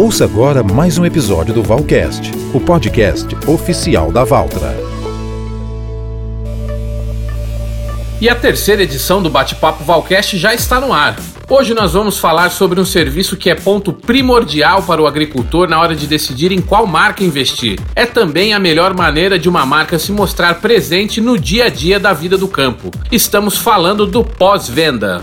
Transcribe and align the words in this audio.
Ouça 0.00 0.24
agora 0.24 0.62
mais 0.62 0.96
um 0.96 1.04
episódio 1.04 1.52
do 1.52 1.62
Valcast, 1.62 2.32
o 2.54 2.58
podcast 2.58 3.36
oficial 3.46 4.10
da 4.10 4.24
Valtra. 4.24 4.74
E 8.18 8.26
a 8.26 8.34
terceira 8.34 8.82
edição 8.82 9.22
do 9.22 9.28
Bate-Papo 9.28 9.84
Valcast 9.84 10.38
já 10.38 10.54
está 10.54 10.80
no 10.80 10.90
ar. 10.94 11.16
Hoje 11.50 11.74
nós 11.74 11.92
vamos 11.92 12.18
falar 12.18 12.48
sobre 12.48 12.80
um 12.80 12.84
serviço 12.86 13.36
que 13.36 13.50
é 13.50 13.54
ponto 13.54 13.92
primordial 13.92 14.82
para 14.84 15.02
o 15.02 15.06
agricultor 15.06 15.68
na 15.68 15.78
hora 15.78 15.94
de 15.94 16.06
decidir 16.06 16.50
em 16.50 16.62
qual 16.62 16.86
marca 16.86 17.22
investir. 17.22 17.78
É 17.94 18.06
também 18.06 18.54
a 18.54 18.58
melhor 18.58 18.94
maneira 18.94 19.38
de 19.38 19.50
uma 19.50 19.66
marca 19.66 19.98
se 19.98 20.12
mostrar 20.12 20.62
presente 20.62 21.20
no 21.20 21.38
dia 21.38 21.66
a 21.66 21.68
dia 21.68 22.00
da 22.00 22.14
vida 22.14 22.38
do 22.38 22.48
campo. 22.48 22.90
Estamos 23.12 23.58
falando 23.58 24.06
do 24.06 24.24
pós-venda. 24.24 25.22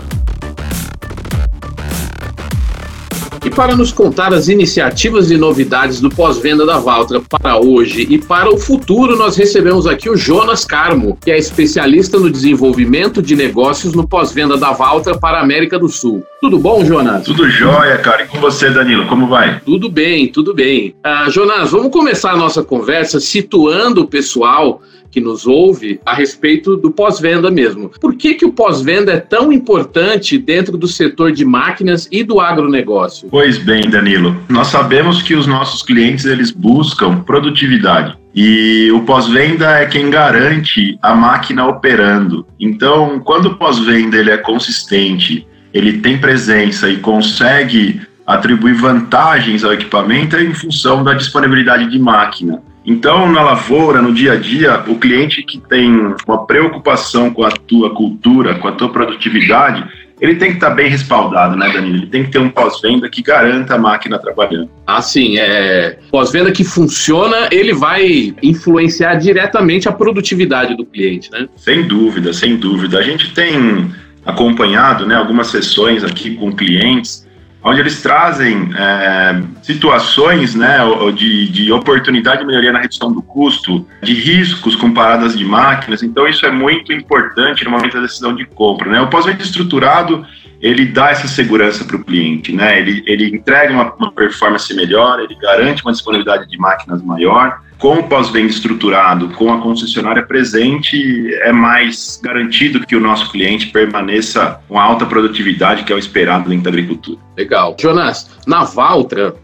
Para 3.58 3.74
nos 3.74 3.90
contar 3.90 4.32
as 4.32 4.46
iniciativas 4.46 5.32
e 5.32 5.36
novidades 5.36 6.00
do 6.00 6.08
pós-venda 6.08 6.64
da 6.64 6.78
Valtra 6.78 7.20
para 7.20 7.58
hoje 7.58 8.06
e 8.08 8.16
para 8.16 8.48
o 8.48 8.56
futuro, 8.56 9.16
nós 9.16 9.36
recebemos 9.36 9.84
aqui 9.84 10.08
o 10.08 10.16
Jonas 10.16 10.64
Carmo, 10.64 11.18
que 11.20 11.32
é 11.32 11.36
especialista 11.36 12.20
no 12.20 12.30
desenvolvimento 12.30 13.20
de 13.20 13.34
negócios 13.34 13.94
no 13.94 14.06
pós-venda 14.06 14.56
da 14.56 14.70
Valtra 14.70 15.18
para 15.18 15.38
a 15.38 15.42
América 15.42 15.76
do 15.76 15.88
Sul. 15.88 16.24
Tudo 16.40 16.56
bom, 16.56 16.84
Jonas? 16.84 17.24
Tudo 17.24 17.50
jóia, 17.50 17.98
cara. 17.98 18.22
E 18.22 18.28
com 18.28 18.38
você, 18.38 18.70
Danilo, 18.70 19.08
como 19.08 19.26
vai? 19.26 19.60
Tudo 19.66 19.90
bem, 19.90 20.28
tudo 20.28 20.54
bem. 20.54 20.94
Uh, 21.04 21.28
Jonas, 21.28 21.72
vamos 21.72 21.90
começar 21.90 22.34
a 22.34 22.36
nossa 22.36 22.62
conversa 22.62 23.18
situando 23.18 24.02
o 24.02 24.06
pessoal 24.06 24.80
que 25.10 25.20
nos 25.20 25.46
ouve 25.46 26.00
a 26.04 26.14
respeito 26.14 26.76
do 26.76 26.90
pós-venda 26.90 27.50
mesmo. 27.50 27.90
Por 28.00 28.14
que, 28.14 28.34
que 28.34 28.44
o 28.44 28.52
pós-venda 28.52 29.12
é 29.12 29.20
tão 29.20 29.52
importante 29.52 30.38
dentro 30.38 30.76
do 30.76 30.86
setor 30.86 31.32
de 31.32 31.44
máquinas 31.44 32.08
e 32.10 32.22
do 32.22 32.40
agronegócio? 32.40 33.28
Pois 33.30 33.58
bem, 33.58 33.88
Danilo, 33.88 34.36
nós 34.48 34.68
sabemos 34.68 35.22
que 35.22 35.34
os 35.34 35.46
nossos 35.46 35.82
clientes 35.82 36.24
eles 36.24 36.50
buscam 36.50 37.20
produtividade. 37.20 38.16
E 38.34 38.90
o 38.92 39.00
pós-venda 39.00 39.78
é 39.78 39.86
quem 39.86 40.10
garante 40.10 40.98
a 41.02 41.14
máquina 41.14 41.66
operando. 41.66 42.46
Então, 42.60 43.20
quando 43.20 43.46
o 43.46 43.56
pós-venda 43.56 44.16
ele 44.16 44.30
é 44.30 44.36
consistente, 44.36 45.46
ele 45.72 45.98
tem 45.98 46.18
presença 46.18 46.88
e 46.88 46.98
consegue 46.98 48.00
atribuir 48.28 48.74
vantagens 48.74 49.64
ao 49.64 49.72
equipamento 49.72 50.36
é 50.36 50.44
em 50.44 50.52
função 50.52 51.02
da 51.02 51.14
disponibilidade 51.14 51.90
de 51.90 51.98
máquina. 51.98 52.62
Então, 52.88 53.30
na 53.30 53.42
lavoura, 53.42 54.00
no 54.00 54.14
dia 54.14 54.32
a 54.32 54.36
dia, 54.36 54.82
o 54.88 54.98
cliente 54.98 55.42
que 55.42 55.58
tem 55.58 56.14
uma 56.26 56.46
preocupação 56.46 57.30
com 57.30 57.44
a 57.44 57.50
tua 57.50 57.94
cultura, 57.94 58.54
com 58.54 58.66
a 58.66 58.72
tua 58.72 58.88
produtividade, 58.88 59.86
ele 60.18 60.36
tem 60.36 60.48
que 60.48 60.54
estar 60.54 60.70
bem 60.70 60.88
respaldado, 60.88 61.54
né, 61.54 61.70
Danilo? 61.70 61.96
Ele 61.96 62.06
tem 62.06 62.24
que 62.24 62.30
ter 62.30 62.38
um 62.38 62.48
pós-venda 62.48 63.06
que 63.10 63.22
garanta 63.22 63.74
a 63.74 63.78
máquina 63.78 64.18
trabalhando. 64.18 64.70
Ah, 64.86 65.02
sim. 65.02 65.36
É... 65.38 65.98
Pós-venda 66.10 66.50
que 66.50 66.64
funciona, 66.64 67.50
ele 67.52 67.74
vai 67.74 68.34
influenciar 68.42 69.16
diretamente 69.16 69.86
a 69.86 69.92
produtividade 69.92 70.74
do 70.74 70.86
cliente, 70.86 71.30
né? 71.30 71.46
Sem 71.56 71.86
dúvida, 71.86 72.32
sem 72.32 72.56
dúvida. 72.56 73.00
A 73.00 73.02
gente 73.02 73.34
tem 73.34 73.92
acompanhado 74.24 75.04
né, 75.04 75.14
algumas 75.14 75.48
sessões 75.48 76.02
aqui 76.02 76.36
com 76.36 76.50
clientes 76.56 77.27
onde 77.62 77.80
eles 77.80 78.00
trazem 78.00 78.70
é, 78.76 79.42
situações 79.62 80.54
né, 80.54 80.78
de, 81.14 81.48
de 81.48 81.72
oportunidade 81.72 82.40
de 82.40 82.46
melhoria 82.46 82.72
na 82.72 82.78
redução 82.78 83.12
do 83.12 83.20
custo, 83.20 83.86
de 84.02 84.14
riscos 84.14 84.76
com 84.76 84.92
paradas 84.92 85.36
de 85.36 85.44
máquinas. 85.44 86.02
Então, 86.02 86.26
isso 86.28 86.46
é 86.46 86.50
muito 86.50 86.92
importante 86.92 87.64
no 87.64 87.70
momento 87.70 87.94
da 87.94 88.02
decisão 88.02 88.34
de 88.34 88.44
compra. 88.44 88.90
Né? 88.90 89.00
O 89.00 89.08
pós-venda 89.08 89.42
estruturado 89.42 90.24
ele 90.60 90.86
dá 90.86 91.10
essa 91.10 91.28
segurança 91.28 91.84
para 91.84 91.96
o 91.96 92.04
cliente, 92.04 92.52
né? 92.52 92.80
Ele, 92.80 93.02
ele 93.06 93.36
entrega 93.36 93.72
uma, 93.72 93.94
uma, 93.94 94.10
performance 94.10 94.74
melhor, 94.74 95.20
ele 95.20 95.36
garante 95.36 95.82
uma 95.84 95.92
disponibilidade 95.92 96.48
de 96.48 96.58
máquinas 96.58 97.00
maior. 97.02 97.60
Com 97.78 98.00
o 98.00 98.02
pós-venda 98.08 98.48
estruturado, 98.48 99.28
com 99.30 99.52
a 99.52 99.60
concessionária 99.60 100.24
presente, 100.24 101.32
é 101.42 101.52
mais 101.52 102.20
garantido 102.20 102.84
que 102.84 102.96
o 102.96 103.00
nosso 103.00 103.30
cliente 103.30 103.68
permaneça 103.68 104.60
com 104.66 104.80
alta 104.80 105.06
produtividade, 105.06 105.84
que 105.84 105.92
é 105.92 105.96
o 105.96 105.98
esperado 105.98 106.48
dentro 106.48 106.64
da 106.64 106.70
agricultura. 106.70 107.20
Legal. 107.36 107.76
Jonas, 107.78 108.30
na 108.48 108.64
Valtra, 108.64 109.36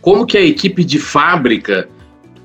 como 0.00 0.26
que 0.26 0.38
a 0.38 0.42
equipe 0.42 0.82
de 0.82 0.98
fábrica 0.98 1.86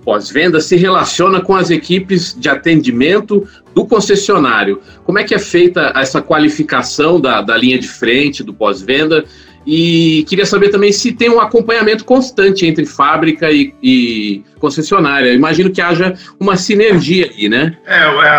pós-venda 0.03 0.62
se 0.62 0.75
relaciona 0.75 1.41
com 1.41 1.53
as 1.53 1.69
equipes 1.69 2.34
de 2.38 2.47
atendimento 2.47 3.46
do 3.75 3.85
concessionário. 3.85 4.81
Como 5.03 5.19
é 5.19 5.23
que 5.25 5.35
é 5.35 5.40
feita 5.40 5.91
essa 5.96 6.22
qualificação 6.22 7.19
da, 7.19 7.41
da 7.41 7.57
linha 7.57 7.78
de 7.78 7.90
frente, 7.90 8.41
do 8.41 8.53
pós-venda? 8.53 9.25
E 9.69 10.23
queria 10.29 10.45
saber 10.45 10.69
também 10.69 10.94
se 10.94 11.11
tem 11.11 11.29
um 11.29 11.41
acompanhamento 11.41 12.05
constante 12.05 12.66
entre 12.66 12.85
fábrica 12.85 13.51
e, 13.51 13.73
e 13.83 14.41
concessionária. 14.59 15.33
Imagino 15.33 15.69
que 15.69 15.81
haja 15.81 16.13
uma 16.39 16.55
sinergia 16.55 17.29
aí, 17.29 17.50
né? 17.50 17.75
É, 17.85 17.97
é 17.97 18.29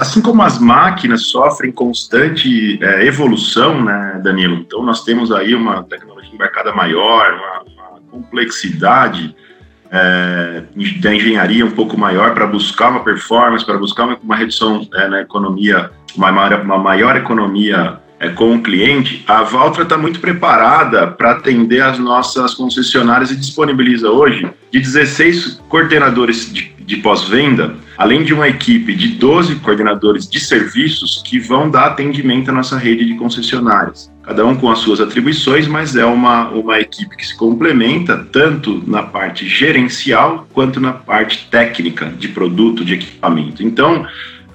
assim 0.00 0.20
como 0.20 0.42
as 0.42 0.58
máquinas 0.58 1.28
sofrem 1.28 1.70
constante 1.70 2.82
é, 2.82 3.06
evolução, 3.06 3.80
né, 3.84 4.20
Danilo? 4.24 4.56
Então 4.56 4.82
nós 4.82 5.04
temos 5.04 5.30
aí 5.30 5.54
uma 5.54 5.84
tecnologia 5.84 6.34
embarcada 6.34 6.72
maior, 6.72 7.34
uma, 7.34 7.92
uma 7.92 8.00
complexidade 8.10 9.36
é, 9.88 10.64
da 11.00 11.14
engenharia 11.14 11.64
um 11.64 11.70
pouco 11.70 11.96
maior 11.96 12.34
para 12.34 12.44
buscar 12.44 12.88
uma 12.88 13.04
performance, 13.04 13.64
para 13.64 13.78
buscar 13.78 14.04
uma, 14.06 14.18
uma 14.20 14.34
redução 14.34 14.84
é, 14.94 15.06
na 15.06 15.20
economia, 15.20 15.92
uma 16.16 16.32
maior, 16.32 16.60
uma 16.60 16.78
maior 16.78 17.16
economia 17.16 18.00
é, 18.18 18.30
com 18.30 18.54
o 18.54 18.62
cliente, 18.62 19.22
a 19.26 19.42
Valtra 19.42 19.82
está 19.82 19.98
muito 19.98 20.20
preparada 20.20 21.06
para 21.06 21.32
atender 21.32 21.82
as 21.82 21.98
nossas 21.98 22.54
concessionárias 22.54 23.30
e 23.30 23.36
disponibiliza 23.36 24.10
hoje 24.10 24.48
de 24.72 24.80
16 24.80 25.60
coordenadores 25.68 26.50
de, 26.52 26.72
de 26.78 26.96
pós-venda, 26.96 27.74
além 27.98 28.24
de 28.24 28.32
uma 28.32 28.48
equipe 28.48 28.94
de 28.94 29.08
12 29.08 29.56
coordenadores 29.56 30.26
de 30.28 30.40
serviços 30.40 31.22
que 31.26 31.38
vão 31.38 31.70
dar 31.70 31.86
atendimento 31.86 32.50
à 32.50 32.54
nossa 32.54 32.78
rede 32.78 33.04
de 33.04 33.14
concessionárias. 33.16 34.10
Cada 34.22 34.44
um 34.44 34.56
com 34.56 34.70
as 34.70 34.78
suas 34.78 35.00
atribuições, 35.00 35.68
mas 35.68 35.94
é 35.94 36.04
uma, 36.04 36.48
uma 36.48 36.80
equipe 36.80 37.16
que 37.16 37.26
se 37.26 37.36
complementa 37.36 38.26
tanto 38.32 38.82
na 38.86 39.02
parte 39.02 39.46
gerencial 39.46 40.48
quanto 40.52 40.80
na 40.80 40.92
parte 40.92 41.46
técnica 41.50 42.06
de 42.06 42.28
produto, 42.28 42.84
de 42.84 42.94
equipamento. 42.94 43.62
Então, 43.62 44.06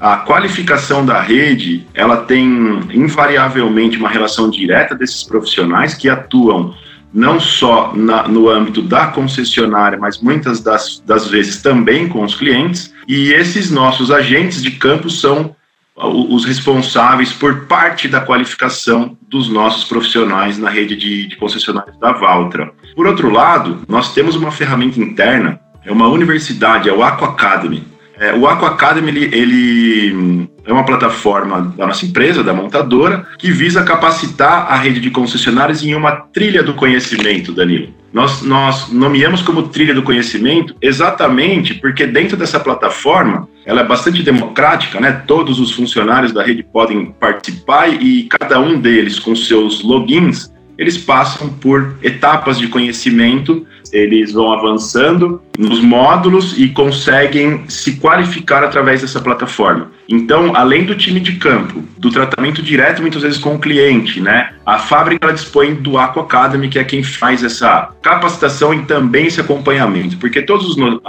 a 0.01 0.17
qualificação 0.17 1.05
da 1.05 1.21
rede, 1.21 1.85
ela 1.93 2.17
tem 2.17 2.43
invariavelmente 2.91 3.99
uma 3.99 4.09
relação 4.09 4.49
direta 4.49 4.95
desses 4.95 5.21
profissionais 5.21 5.93
que 5.93 6.09
atuam 6.09 6.73
não 7.13 7.39
só 7.39 7.93
na, 7.95 8.27
no 8.27 8.49
âmbito 8.49 8.81
da 8.81 9.07
concessionária, 9.07 9.99
mas 9.99 10.19
muitas 10.19 10.59
das, 10.59 11.03
das 11.05 11.27
vezes 11.27 11.61
também 11.61 12.07
com 12.07 12.23
os 12.23 12.33
clientes. 12.33 12.91
E 13.07 13.31
esses 13.31 13.69
nossos 13.69 14.09
agentes 14.09 14.63
de 14.63 14.71
campo 14.71 15.07
são 15.07 15.55
os 15.95 16.45
responsáveis 16.45 17.31
por 17.31 17.65
parte 17.65 18.07
da 18.07 18.21
qualificação 18.21 19.15
dos 19.29 19.49
nossos 19.49 19.83
profissionais 19.83 20.57
na 20.57 20.69
rede 20.69 20.95
de, 20.95 21.27
de 21.27 21.35
concessionários 21.35 21.99
da 21.99 22.11
Valtra. 22.11 22.71
Por 22.95 23.05
outro 23.05 23.29
lado, 23.29 23.83
nós 23.87 24.15
temos 24.15 24.35
uma 24.35 24.51
ferramenta 24.51 24.99
interna, 24.99 25.59
é 25.85 25.91
uma 25.91 26.07
universidade, 26.07 26.89
é 26.89 26.93
o 26.93 27.03
Aqua 27.03 27.27
Academy, 27.27 27.83
é, 28.21 28.35
o 28.35 28.47
Aqua 28.47 28.69
Academy 28.69 29.09
ele, 29.09 29.35
ele, 29.35 30.47
é 30.63 30.71
uma 30.71 30.85
plataforma 30.85 31.73
da 31.75 31.87
nossa 31.87 32.05
empresa, 32.05 32.43
da 32.43 32.53
montadora, 32.53 33.25
que 33.39 33.51
visa 33.51 33.83
capacitar 33.83 34.71
a 34.71 34.75
rede 34.75 34.99
de 34.99 35.09
concessionários 35.09 35.83
em 35.83 35.95
uma 35.95 36.11
trilha 36.11 36.61
do 36.61 36.75
conhecimento, 36.75 37.51
Danilo. 37.51 37.91
Nós, 38.13 38.43
nós 38.43 38.91
nomeamos 38.91 39.41
como 39.41 39.69
trilha 39.69 39.95
do 39.95 40.03
conhecimento 40.03 40.75
exatamente 40.79 41.73
porque 41.73 42.05
dentro 42.05 42.37
dessa 42.37 42.59
plataforma 42.59 43.47
ela 43.65 43.81
é 43.81 43.83
bastante 43.83 44.21
democrática, 44.21 44.99
né? 44.99 45.23
Todos 45.25 45.59
os 45.59 45.71
funcionários 45.71 46.31
da 46.31 46.43
rede 46.43 46.61
podem 46.61 47.05
participar 47.19 47.87
e 47.89 48.23
cada 48.23 48.59
um 48.59 48.79
deles 48.79 49.17
com 49.17 49.35
seus 49.35 49.81
logins 49.81 50.51
eles 50.77 50.97
passam 50.97 51.49
por 51.49 51.95
etapas 52.01 52.57
de 52.57 52.67
conhecimento, 52.67 53.65
eles 53.91 54.31
vão 54.31 54.51
avançando 54.51 55.41
nos 55.57 55.81
módulos 55.81 56.57
e 56.57 56.69
conseguem 56.69 57.63
se 57.67 57.97
qualificar 57.97 58.63
através 58.63 59.01
dessa 59.01 59.19
plataforma. 59.19 59.91
Então, 60.07 60.55
além 60.55 60.85
do 60.85 60.95
time 60.95 61.19
de 61.19 61.33
campo, 61.33 61.83
do 61.97 62.09
tratamento 62.09 62.61
direto 62.61 63.01
muitas 63.01 63.21
vezes 63.21 63.37
com 63.37 63.55
o 63.55 63.59
cliente, 63.59 64.19
né? 64.19 64.53
A 64.65 64.79
fábrica 64.79 65.25
ela 65.25 65.33
dispõe 65.33 65.75
do 65.75 65.97
Aqua 65.97 66.23
Academy, 66.23 66.69
que 66.69 66.79
é 66.79 66.83
quem 66.83 67.03
faz 67.03 67.43
essa 67.43 67.89
capacitação 68.01 68.73
e 68.73 68.83
também 68.83 69.27
esse 69.27 69.41
acompanhamento, 69.41 70.17
porque 70.17 70.41
todos 70.41 70.75
os, 70.75 71.01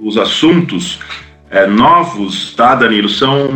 os 0.00 0.16
assuntos 0.16 1.00
é, 1.50 1.66
novos, 1.66 2.54
tá, 2.54 2.74
Danilo, 2.74 3.08
são 3.08 3.48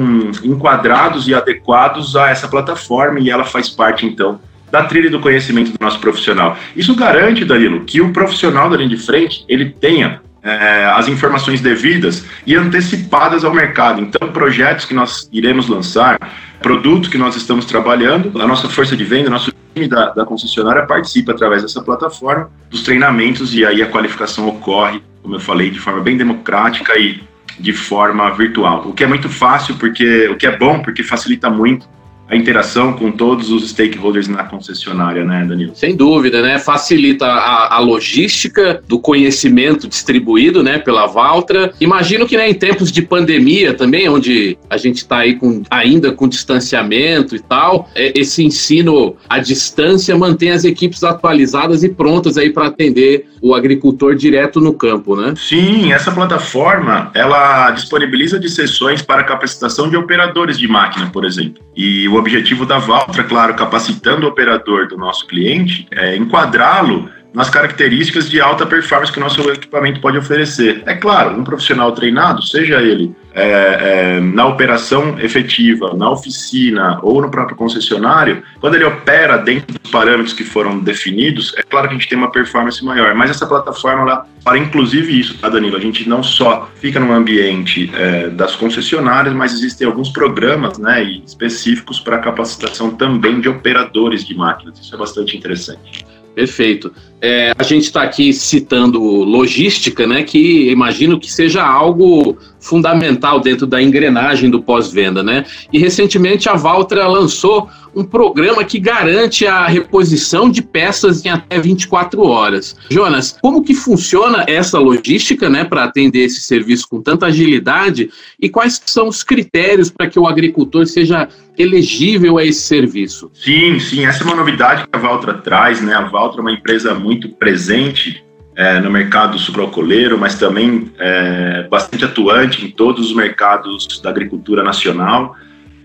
enquadrados 0.43 1.29
e 1.29 1.35
adequados 1.35 2.17
a 2.17 2.31
essa 2.31 2.49
plataforma 2.49 3.21
e 3.21 3.31
ela 3.31 3.45
faz 3.45 3.69
parte, 3.69 4.07
então, 4.07 4.41
da 4.73 4.85
trilha 4.85 5.11
do 5.11 5.21
conhecimento 5.21 5.71
do 5.71 5.79
nosso 5.79 6.01
profissional. 6.01 6.57
Isso 6.75 6.97
garante, 6.97 7.45
Danilo, 7.45 7.85
que 7.85 8.01
o 8.01 8.11
profissional 8.11 8.71
da 8.71 8.77
linha 8.79 8.89
de 8.89 8.97
frente 8.97 9.45
ele 9.47 9.69
tenha 9.69 10.23
é, 10.43 10.87
as 10.87 11.09
informações 11.09 11.61
devidas 11.61 12.25
e 12.47 12.57
antecipadas 12.57 13.45
ao 13.45 13.53
mercado. 13.53 14.01
Então, 14.01 14.33
projetos 14.33 14.87
que 14.87 14.95
nós 14.95 15.29
iremos 15.31 15.69
lançar, 15.69 16.19
produtos 16.63 17.11
que 17.11 17.19
nós 17.19 17.37
estamos 17.37 17.67
trabalhando, 17.67 18.41
a 18.41 18.47
nossa 18.47 18.67
força 18.67 18.97
de 18.97 19.05
venda, 19.05 19.29
nosso 19.29 19.53
time 19.75 19.87
da, 19.87 20.09
da 20.09 20.25
concessionária 20.25 20.87
participa 20.87 21.33
através 21.33 21.61
dessa 21.61 21.83
plataforma 21.83 22.51
dos 22.71 22.83
treinamentos 22.83 23.55
e 23.55 23.67
aí 23.67 23.83
a 23.83 23.87
qualificação 23.87 24.49
ocorre, 24.49 25.03
como 25.23 25.35
eu 25.35 25.41
falei, 25.41 25.71
de 25.71 25.79
forma 25.79 26.01
bem 26.01 26.17
democrática 26.17 26.99
e 26.99 27.23
de 27.61 27.75
forma 27.75 28.31
virtual. 28.31 28.85
O 28.87 28.95
que 28.95 29.05
é 29.05 29.07
muito 29.07 29.29
fácil, 29.29 29.75
porque 29.75 30.29
o 30.29 30.37
que 30.37 30.47
é 30.47 30.57
bom, 30.57 30.81
porque 30.81 31.03
facilita 31.03 31.51
muito 31.51 31.87
a 32.33 32.37
interação 32.37 32.95
com 32.95 33.13
todos 33.13 33.51
os 33.51 33.69
stakeholders 33.69 34.27
na 34.27 34.45
concessionária, 34.45 35.23
né, 35.23 35.45
Danilo? 35.45 35.73
Sem 35.75 35.95
dúvida, 35.95 36.41
né? 36.41 36.59
Facilita 36.59 37.27
a, 37.27 37.77
a 37.77 37.79
logística 37.79 38.83
do 38.89 38.99
conhecimento 38.99 39.87
distribuído, 39.87 40.63
né, 40.63 40.79
pela 40.79 41.07
Valtra. 41.07 41.75
Imagino 41.79 42.27
que 42.27 42.35
né, 42.39 42.49
em 42.49 42.55
tempos 42.55 42.91
de 42.91 43.03
pandemia 43.03 43.75
também, 43.75 44.09
onde 44.09 44.57
a 44.71 44.79
gente 44.79 44.97
está 44.97 45.19
aí 45.19 45.35
com, 45.35 45.63
ainda 45.71 46.11
com 46.11 46.27
distanciamento 46.27 47.37
e 47.37 47.39
tal, 47.39 47.91
é, 47.95 48.19
esse 48.19 48.43
ensino 48.43 49.15
à 49.29 49.39
distância 49.39 50.17
mantém 50.17 50.53
as 50.53 50.65
equipes 50.65 51.05
atualizadas 51.05 51.85
e 51.85 51.91
prontas 51.91 52.39
aí 52.39 52.49
para 52.49 52.69
atender 52.69 53.27
o 53.43 53.55
agricultor 53.55 54.15
direto 54.15 54.61
no 54.61 54.73
campo, 54.73 55.17
né? 55.17 55.35
Sim, 55.37 55.93
essa 55.93 56.13
plataforma 56.13 57.11
ela 57.13 57.73
disponibiliza 57.73 58.39
de 58.39 58.49
sessões 58.49 59.03
para 59.03 59.25
capacitação 59.25 59.91
de 59.91 59.97
operadores 59.97 60.57
de 60.57 60.69
máquina, 60.69 61.11
por 61.11 61.25
exemplo. 61.25 61.61
E 61.77 62.07
o 62.09 62.22
objetivo 62.23 62.65
da 62.65 62.79
Valtra, 62.79 63.25
claro, 63.25 63.55
capacitando 63.55 64.27
o 64.27 64.31
operador 64.31 64.89
do 64.89 64.97
nosso 64.97 65.27
cliente, 65.27 65.87
é 65.91 66.17
enquadrá-lo 66.17 67.11
nas 67.35 67.51
características 67.51 68.31
de 68.31 68.41
alta 68.41 68.65
performance 68.65 69.13
que 69.13 69.19
o 69.19 69.23
nosso 69.23 69.41
equipamento 69.51 70.01
pode 70.01 70.19
oferecer. 70.19 70.83
É 70.87 70.95
claro, 70.95 71.39
um 71.39 71.45
profissional 71.45 71.93
treinado, 71.93 72.43
seja 72.43 72.81
ele 72.81 73.15
é, 73.35 74.17
é, 74.17 74.21
na 74.21 74.47
operação 74.47 75.19
efetiva, 75.19 75.95
na 75.95 76.11
oficina 76.11 76.99
ou 77.03 77.23
no 77.23 77.31
próprio 77.31 77.57
concessionário, 77.57 78.43
quando 78.61 78.75
ele 78.75 78.85
opera 78.85 79.37
dentro 79.37 79.79
dos 79.79 79.91
parâmetros 79.91 80.33
que 80.33 80.45
foram 80.45 80.79
definidos, 80.79 81.55
é 81.57 81.63
claro 81.63 81.89
que 81.89 81.95
a 81.95 81.99
gente 81.99 82.09
tem 82.09 82.19
uma 82.19 82.31
performance 82.31 82.85
maior. 82.85 83.15
Mas 83.15 83.31
essa 83.31 83.47
plataforma, 83.47 84.03
ela, 84.03 84.27
para 84.45 84.59
inclusive 84.59 85.19
isso, 85.19 85.39
tá, 85.39 85.49
Danilo? 85.49 85.77
A 85.77 85.81
gente 85.81 86.09
não 86.09 86.23
só 86.23 86.71
fica 86.77 87.01
no 87.01 87.13
ambiente 87.13 87.91
é, 87.95 88.29
das 88.29 88.55
concessionárias, 88.57 89.35
mas 89.35 89.53
existem 89.53 89.87
alguns 89.87 90.11
programas 90.11 90.79
né, 90.79 91.03
específicos 91.03 92.01
para 92.01 92.19
capacitação 92.19 92.91
também 92.91 93.41
de 93.41 93.49
operadores 93.49 94.25
de 94.25 94.35
máquinas. 94.35 94.79
Isso 94.79 94.95
é 94.95 94.99
bastante 94.99 95.37
interessante. 95.37 96.05
Perfeito. 96.35 96.93
É, 97.21 97.53
a 97.57 97.63
gente 97.63 97.85
está 97.85 98.03
aqui 98.03 98.33
citando 98.33 99.01
logística, 99.01 100.07
né? 100.07 100.23
Que 100.23 100.71
imagino 100.71 101.21
que 101.21 101.31
seja 101.31 101.65
algo 101.65 102.37
fundamental 102.59 103.39
dentro 103.39 103.67
da 103.67 103.83
engrenagem 103.83 104.51
do 104.51 104.63
pós-venda, 104.63 105.23
né? 105.23 105.45
E 105.73 105.79
recentemente 105.79 106.49
a 106.49 106.55
Valtra 106.55 107.07
lançou 107.07 107.69
um 107.95 108.05
programa 108.05 108.65
que 108.65 108.79
garante 108.79 109.47
a 109.47 109.67
reposição 109.67 110.51
de 110.51 110.63
peças 110.63 111.25
em 111.25 111.29
até 111.29 111.59
24 111.59 112.23
horas. 112.23 112.77
Jonas, 112.91 113.37
como 113.41 113.63
que 113.63 113.75
funciona 113.75 114.45
essa 114.47 114.79
logística, 114.79 115.49
né, 115.49 115.65
para 115.65 115.85
atender 115.85 116.25
esse 116.25 116.41
serviço 116.41 116.89
com 116.89 117.01
tanta 117.01 117.27
agilidade 117.27 118.11
e 118.41 118.49
quais 118.49 118.81
são 118.87 119.09
os 119.09 119.23
critérios 119.23 119.91
para 119.91 120.09
que 120.09 120.19
o 120.19 120.27
agricultor 120.27 120.87
seja 120.87 121.29
elegível 121.59 122.39
a 122.39 122.45
esse 122.45 122.63
serviço? 122.63 123.31
Sim, 123.35 123.79
sim, 123.79 124.05
essa 124.07 124.23
é 124.23 124.27
uma 124.27 124.37
novidade 124.37 124.83
que 124.83 124.89
a 124.93 124.99
Valtra 124.99 125.35
traz, 125.35 125.81
né? 125.81 125.95
A 125.95 126.03
Valtra 126.03 126.41
é 126.41 126.43
uma 126.43 126.53
empresa 126.53 126.95
muito 126.95 127.29
presente 127.29 128.25
é, 128.55 128.81
no 128.81 128.91
mercado 128.91 129.39
sucroalcooleiro, 129.39 130.19
mas 130.19 130.39
também 130.39 130.91
é, 130.99 131.67
bastante 131.71 132.05
atuante 132.05 132.65
em 132.65 132.71
todos 132.71 133.07
os 133.11 133.17
mercados 133.17 134.01
da 134.03 134.11
agricultura 134.11 134.63
nacional. 134.63 135.37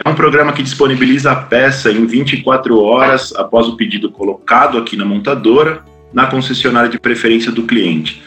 É 0.04 0.10
um 0.10 0.16
programa 0.16 0.54
que 0.54 0.62
disponibiliza 0.62 1.32
a 1.32 1.36
peça 1.36 1.92
em 1.92 2.06
24 2.06 2.80
horas 2.80 3.34
após 3.36 3.68
o 3.68 3.76
pedido 3.76 4.12
colocado 4.12 4.78
aqui 4.78 4.96
na 4.96 5.06
montadora, 5.06 5.82
na 6.14 6.28
concessionária 6.28 6.90
de 6.90 7.00
preferência 7.00 7.52
do 7.52 7.64
cliente. 7.64 8.22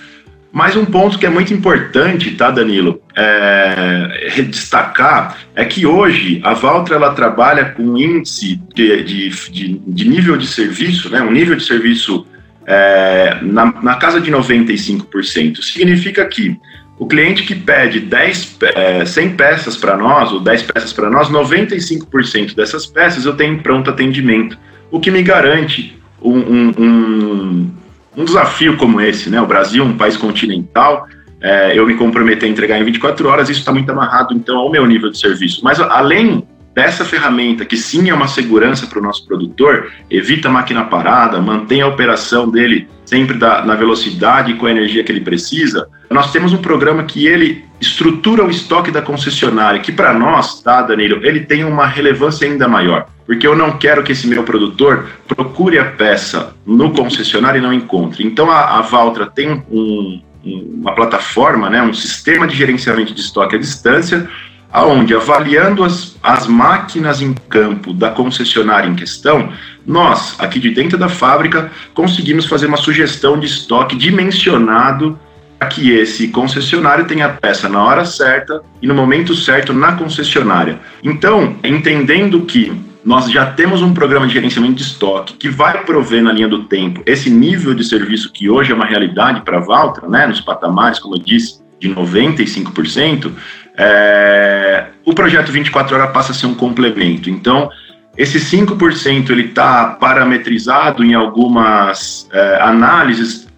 Mas 0.53 0.75
um 0.75 0.85
ponto 0.85 1.17
que 1.17 1.25
é 1.25 1.31
muito 1.31 1.55
importante, 1.55 2.33
tá, 2.33 2.51
Danilo, 2.51 3.01
é, 3.17 4.43
destacar 4.43 5.39
é 5.55 5.65
que 5.65 5.87
hoje 5.87 6.41
a 6.43 6.55
Valtra 6.55 6.97
ela 6.97 7.15
trabalha 7.15 7.67
com 7.67 7.85
um 7.85 7.97
índice 7.97 8.61
de, 8.75 9.05
de, 9.05 9.29
de, 9.29 9.81
de 9.87 10.09
nível 10.09 10.37
de 10.37 10.49
serviço, 10.49 11.09
né, 11.09 11.23
um 11.23 11.31
nível 11.31 11.55
de 11.55 11.63
serviço 11.63 12.27
é, 12.67 13.39
na, 13.43 13.73
na 13.81 13.95
casa 13.95 14.21
de 14.21 14.31
95%. 14.31 15.63
Significa 15.63 16.27
que 16.27 16.59
o 17.01 17.07
cliente 17.07 17.45
que 17.45 17.55
pede 17.55 17.99
10, 17.99 18.59
é, 18.75 19.07
100 19.07 19.31
peças 19.31 19.75
para 19.75 19.97
nós, 19.97 20.31
ou 20.33 20.39
10 20.39 20.65
peças 20.65 20.93
para 20.93 21.09
nós, 21.09 21.31
95% 21.31 22.55
dessas 22.55 22.85
peças 22.85 23.25
eu 23.25 23.35
tenho 23.35 23.59
pronto 23.63 23.89
atendimento, 23.89 24.59
o 24.91 25.01
que 25.01 25.11
me 25.11 25.23
garante 25.23 25.99
um, 26.21 26.37
um, 26.37 26.73
um, 26.79 27.71
um 28.19 28.25
desafio 28.27 28.77
como 28.77 29.01
esse, 29.01 29.31
né? 29.31 29.41
O 29.41 29.47
Brasil, 29.47 29.83
um 29.83 29.97
país 29.97 30.15
continental, 30.15 31.07
é, 31.41 31.73
eu 31.79 31.87
me 31.87 31.95
comprometer 31.95 32.47
a 32.47 32.53
entregar 32.53 32.79
em 32.79 32.85
24 32.85 33.27
horas, 33.31 33.49
isso 33.49 33.61
está 33.61 33.73
muito 33.73 33.91
amarrado, 33.91 34.35
então, 34.35 34.59
ao 34.59 34.71
meu 34.71 34.85
nível 34.85 35.11
de 35.11 35.19
serviço. 35.19 35.65
Mas, 35.65 35.81
além 35.81 36.47
dessa 36.75 37.03
ferramenta, 37.03 37.65
que 37.65 37.79
sim 37.79 38.11
é 38.11 38.15
uma 38.15 38.29
segurança 38.29 38.87
para 38.87 38.99
o 38.99 39.03
nosso 39.03 39.27
produtor, 39.27 39.91
evita 40.11 40.49
a 40.49 40.53
máquina 40.53 40.85
parada, 40.85 41.41
mantém 41.41 41.81
a 41.81 41.87
operação 41.87 42.51
dele 42.51 42.87
sempre 43.11 43.37
da, 43.37 43.65
na 43.65 43.75
velocidade 43.75 44.53
e 44.53 44.55
com 44.55 44.67
a 44.67 44.71
energia 44.71 45.03
que 45.03 45.11
ele 45.11 45.21
precisa, 45.21 45.89
nós 46.09 46.31
temos 46.31 46.53
um 46.53 46.59
programa 46.59 47.03
que 47.03 47.27
ele 47.27 47.65
estrutura 47.81 48.45
o 48.45 48.51
estoque 48.51 48.93
da 48.93 49.03
concessionária, 49.03 49.81
que 49.81 49.91
para 49.91 50.15
nós, 50.15 50.63
tá, 50.63 50.81
Danilo, 50.83 51.19
ele 51.27 51.41
tem 51.41 51.65
uma 51.65 51.87
relevância 51.87 52.47
ainda 52.47 52.69
maior, 52.69 53.09
porque 53.27 53.45
eu 53.45 53.57
não 53.57 53.73
quero 53.79 54.05
que 54.05 54.13
esse 54.13 54.29
meu 54.29 54.45
produtor 54.45 55.09
procure 55.27 55.77
a 55.77 55.87
peça 55.87 56.55
no 56.65 56.93
concessionário 56.93 57.59
e 57.59 57.63
não 57.63 57.73
encontre. 57.73 58.25
Então 58.25 58.49
a, 58.49 58.79
a 58.79 58.81
Valtra 58.83 59.27
tem 59.27 59.61
um, 59.69 60.23
uma 60.45 60.95
plataforma, 60.95 61.69
né, 61.69 61.83
um 61.83 61.93
sistema 61.93 62.47
de 62.47 62.55
gerenciamento 62.55 63.13
de 63.13 63.21
estoque 63.21 63.57
à 63.57 63.59
distância, 63.59 64.29
aonde 64.73 65.17
avaliando 65.17 65.83
as, 65.83 66.17
as 66.23 66.47
máquinas 66.47 67.21
em 67.21 67.35
campo 67.49 67.93
da 67.93 68.11
concessionária 68.11 68.89
em 68.89 68.95
questão, 68.95 69.53
nós, 69.91 70.37
aqui 70.39 70.61
de 70.61 70.71
dentro 70.71 70.97
da 70.97 71.09
fábrica, 71.09 71.71
conseguimos 71.93 72.47
fazer 72.47 72.67
uma 72.67 72.77
sugestão 72.77 73.39
de 73.39 73.47
estoque 73.47 73.97
dimensionado 73.97 75.19
para 75.59 75.69
que 75.69 75.91
esse 75.91 76.29
concessionário 76.29 77.05
tenha 77.07 77.27
a 77.27 77.29
peça 77.29 77.69
na 77.69 77.83
hora 77.83 78.05
certa 78.05 78.63
e 78.81 78.87
no 78.87 78.95
momento 78.95 79.35
certo 79.35 79.73
na 79.73 79.93
concessionária. 79.93 80.79
Então, 81.03 81.57
entendendo 81.65 82.43
que 82.43 82.73
nós 83.05 83.31
já 83.31 83.47
temos 83.47 83.83
um 83.83 83.93
programa 83.93 84.27
de 84.27 84.33
gerenciamento 84.33 84.75
de 84.75 84.83
estoque 84.83 85.35
que 85.35 85.49
vai 85.49 85.85
prover 85.85 86.23
na 86.23 86.33
linha 86.33 86.49
do 86.49 86.65
tempo 86.65 87.03
esse 87.05 87.29
nível 87.29 87.75
de 87.75 87.83
serviço 87.83 88.33
que 88.33 88.49
hoje 88.49 88.71
é 88.71 88.75
uma 88.75 88.87
realidade 88.87 89.41
para 89.43 89.59
a 89.59 89.61
Valtra, 89.61 90.09
né, 90.09 90.27
nos 90.27 90.41
patamares, 90.41 90.99
como 91.01 91.17
eu 91.17 91.19
disse, 91.19 91.61
de 91.81 91.89
95%, 91.89 93.33
é, 93.77 94.87
o 95.05 95.15
projeto 95.15 95.51
24 95.51 95.97
horas 95.97 96.13
passa 96.13 96.33
a 96.33 96.35
ser 96.35 96.47
um 96.47 96.55
complemento. 96.55 97.29
Então, 97.29 97.71
esse 98.17 98.39
5% 98.39 99.31
ele 99.31 99.47
está 99.47 99.87
parametrizado 99.87 101.05
em 101.05 101.15
algumas 101.15 102.29
é, 102.33 102.59
análises 102.61 103.49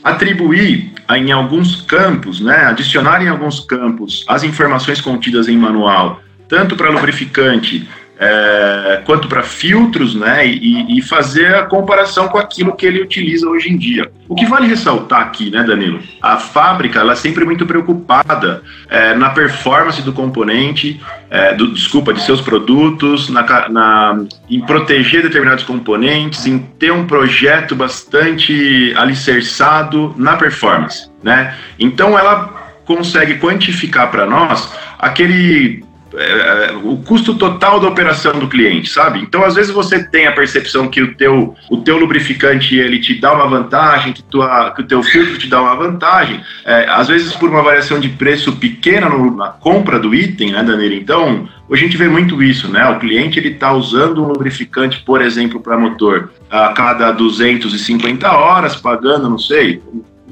atribuir 0.04 0.92
em 1.10 1.32
alguns 1.32 1.82
campos, 1.82 2.40
né, 2.40 2.66
adicionar 2.66 3.22
em 3.24 3.30
alguns 3.30 3.60
campos 3.62 4.26
as 4.28 4.44
informações 4.44 5.00
contidas 5.00 5.48
em 5.48 5.58
manual 5.58 6.22
tanto 6.48 6.76
para 6.76 6.92
lubrificante 6.92 7.88
é, 8.20 9.02
quanto 9.06 9.28
para 9.28 9.44
filtros, 9.44 10.16
né, 10.16 10.46
e, 10.46 10.98
e, 10.98 11.02
fazer 11.02 11.56
a 11.56 11.64
comparação 11.64 12.28
com 12.28 12.38
aquilo 12.38 12.76
que 12.76 12.86
ele 12.86 13.02
utiliza 13.02 13.48
hoje 13.48 13.70
em 13.70 13.78
dia. 13.78 14.12
O 14.30 14.36
que 14.36 14.46
vale 14.46 14.68
ressaltar 14.68 15.22
aqui, 15.22 15.50
né, 15.50 15.64
Danilo? 15.64 16.00
A 16.22 16.38
fábrica 16.38 17.00
ela 17.00 17.14
é 17.14 17.16
sempre 17.16 17.44
muito 17.44 17.66
preocupada 17.66 18.62
é, 18.90 19.16
na 19.16 19.32
performance 19.32 20.02
do 20.02 20.14
componente, 20.14 21.02
é, 21.30 21.54
do, 21.54 21.74
desculpa, 21.74 22.14
de 22.14 22.22
seus 22.22 22.40
produtos, 22.40 23.30
na, 23.30 23.70
na, 23.70 24.26
em 24.50 24.62
proteger 24.62 25.24
determinados 25.24 25.64
componentes, 25.64 26.46
em 26.46 26.60
ter 26.60 26.92
um 26.92 27.06
projeto 27.06 27.76
bastante 27.76 28.94
alicerçado 28.96 30.14
na 30.18 30.38
performance, 30.38 31.10
né? 31.24 31.56
Então 31.80 32.18
ela 32.18 32.62
consegue 32.86 33.36
quantificar 33.36 34.12
para 34.12 34.26
nós 34.26 34.72
aquele 35.00 35.84
é, 36.16 36.74
o 36.84 36.98
custo 36.98 37.36
total 37.36 37.80
da 37.80 37.88
operação 37.88 38.34
do 38.40 38.48
cliente, 38.48 38.90
sabe? 38.90 39.20
Então, 39.20 39.44
às 39.44 39.56
vezes 39.56 39.72
você 39.72 40.04
tem 40.04 40.28
a 40.28 40.32
percepção 40.32 40.88
que 40.88 41.02
o 41.02 41.16
teu, 41.16 41.56
o 41.70 41.78
teu 41.78 41.98
lubrificante 41.98 42.76
ele 42.76 43.00
te 43.00 43.16
dá 43.16 43.34
uma 43.34 43.48
vantagem, 43.48 44.14
que, 44.14 44.24
tua, 44.24 44.72
que 44.72 44.82
o 44.82 44.86
teu 44.86 45.02
filtro 45.02 45.38
te 45.38 45.48
dá 45.48 45.62
uma 45.62 45.76
vantagem, 45.76 46.42
é, 46.66 46.86
às 46.90 47.08
vezes 47.08 47.36
por 47.36 47.50
uma 47.50 47.62
variação 47.62 48.00
de 48.00 48.10
preço 48.10 48.54
pequena 48.54 49.10
no, 49.10 49.36
na 49.36 49.50
compra 49.50 50.00
do 50.00 50.14
item, 50.14 50.52
né, 50.52 50.64
Danilo? 50.64 50.94
Então, 50.94 51.48
hoje 51.68 51.84
a 51.84 51.86
gente 51.88 51.98
vê 51.98 52.08
muito 52.08 52.42
isso, 52.44 52.70
né? 52.70 52.88
O 52.90 53.00
cliente 53.00 53.40
ele 53.40 53.50
está 53.50 53.74
usando 53.74 54.24
um 54.24 54.28
lubrificante, 54.28 55.02
por 55.04 55.22
exemplo, 55.22 55.60
para 55.60 55.78
motor, 55.78 56.32
a 56.50 56.70
cada 56.70 57.12
250 57.12 58.32
horas, 58.32 58.76
pagando, 58.76 59.30
não 59.30 59.40
sei, 59.40 59.82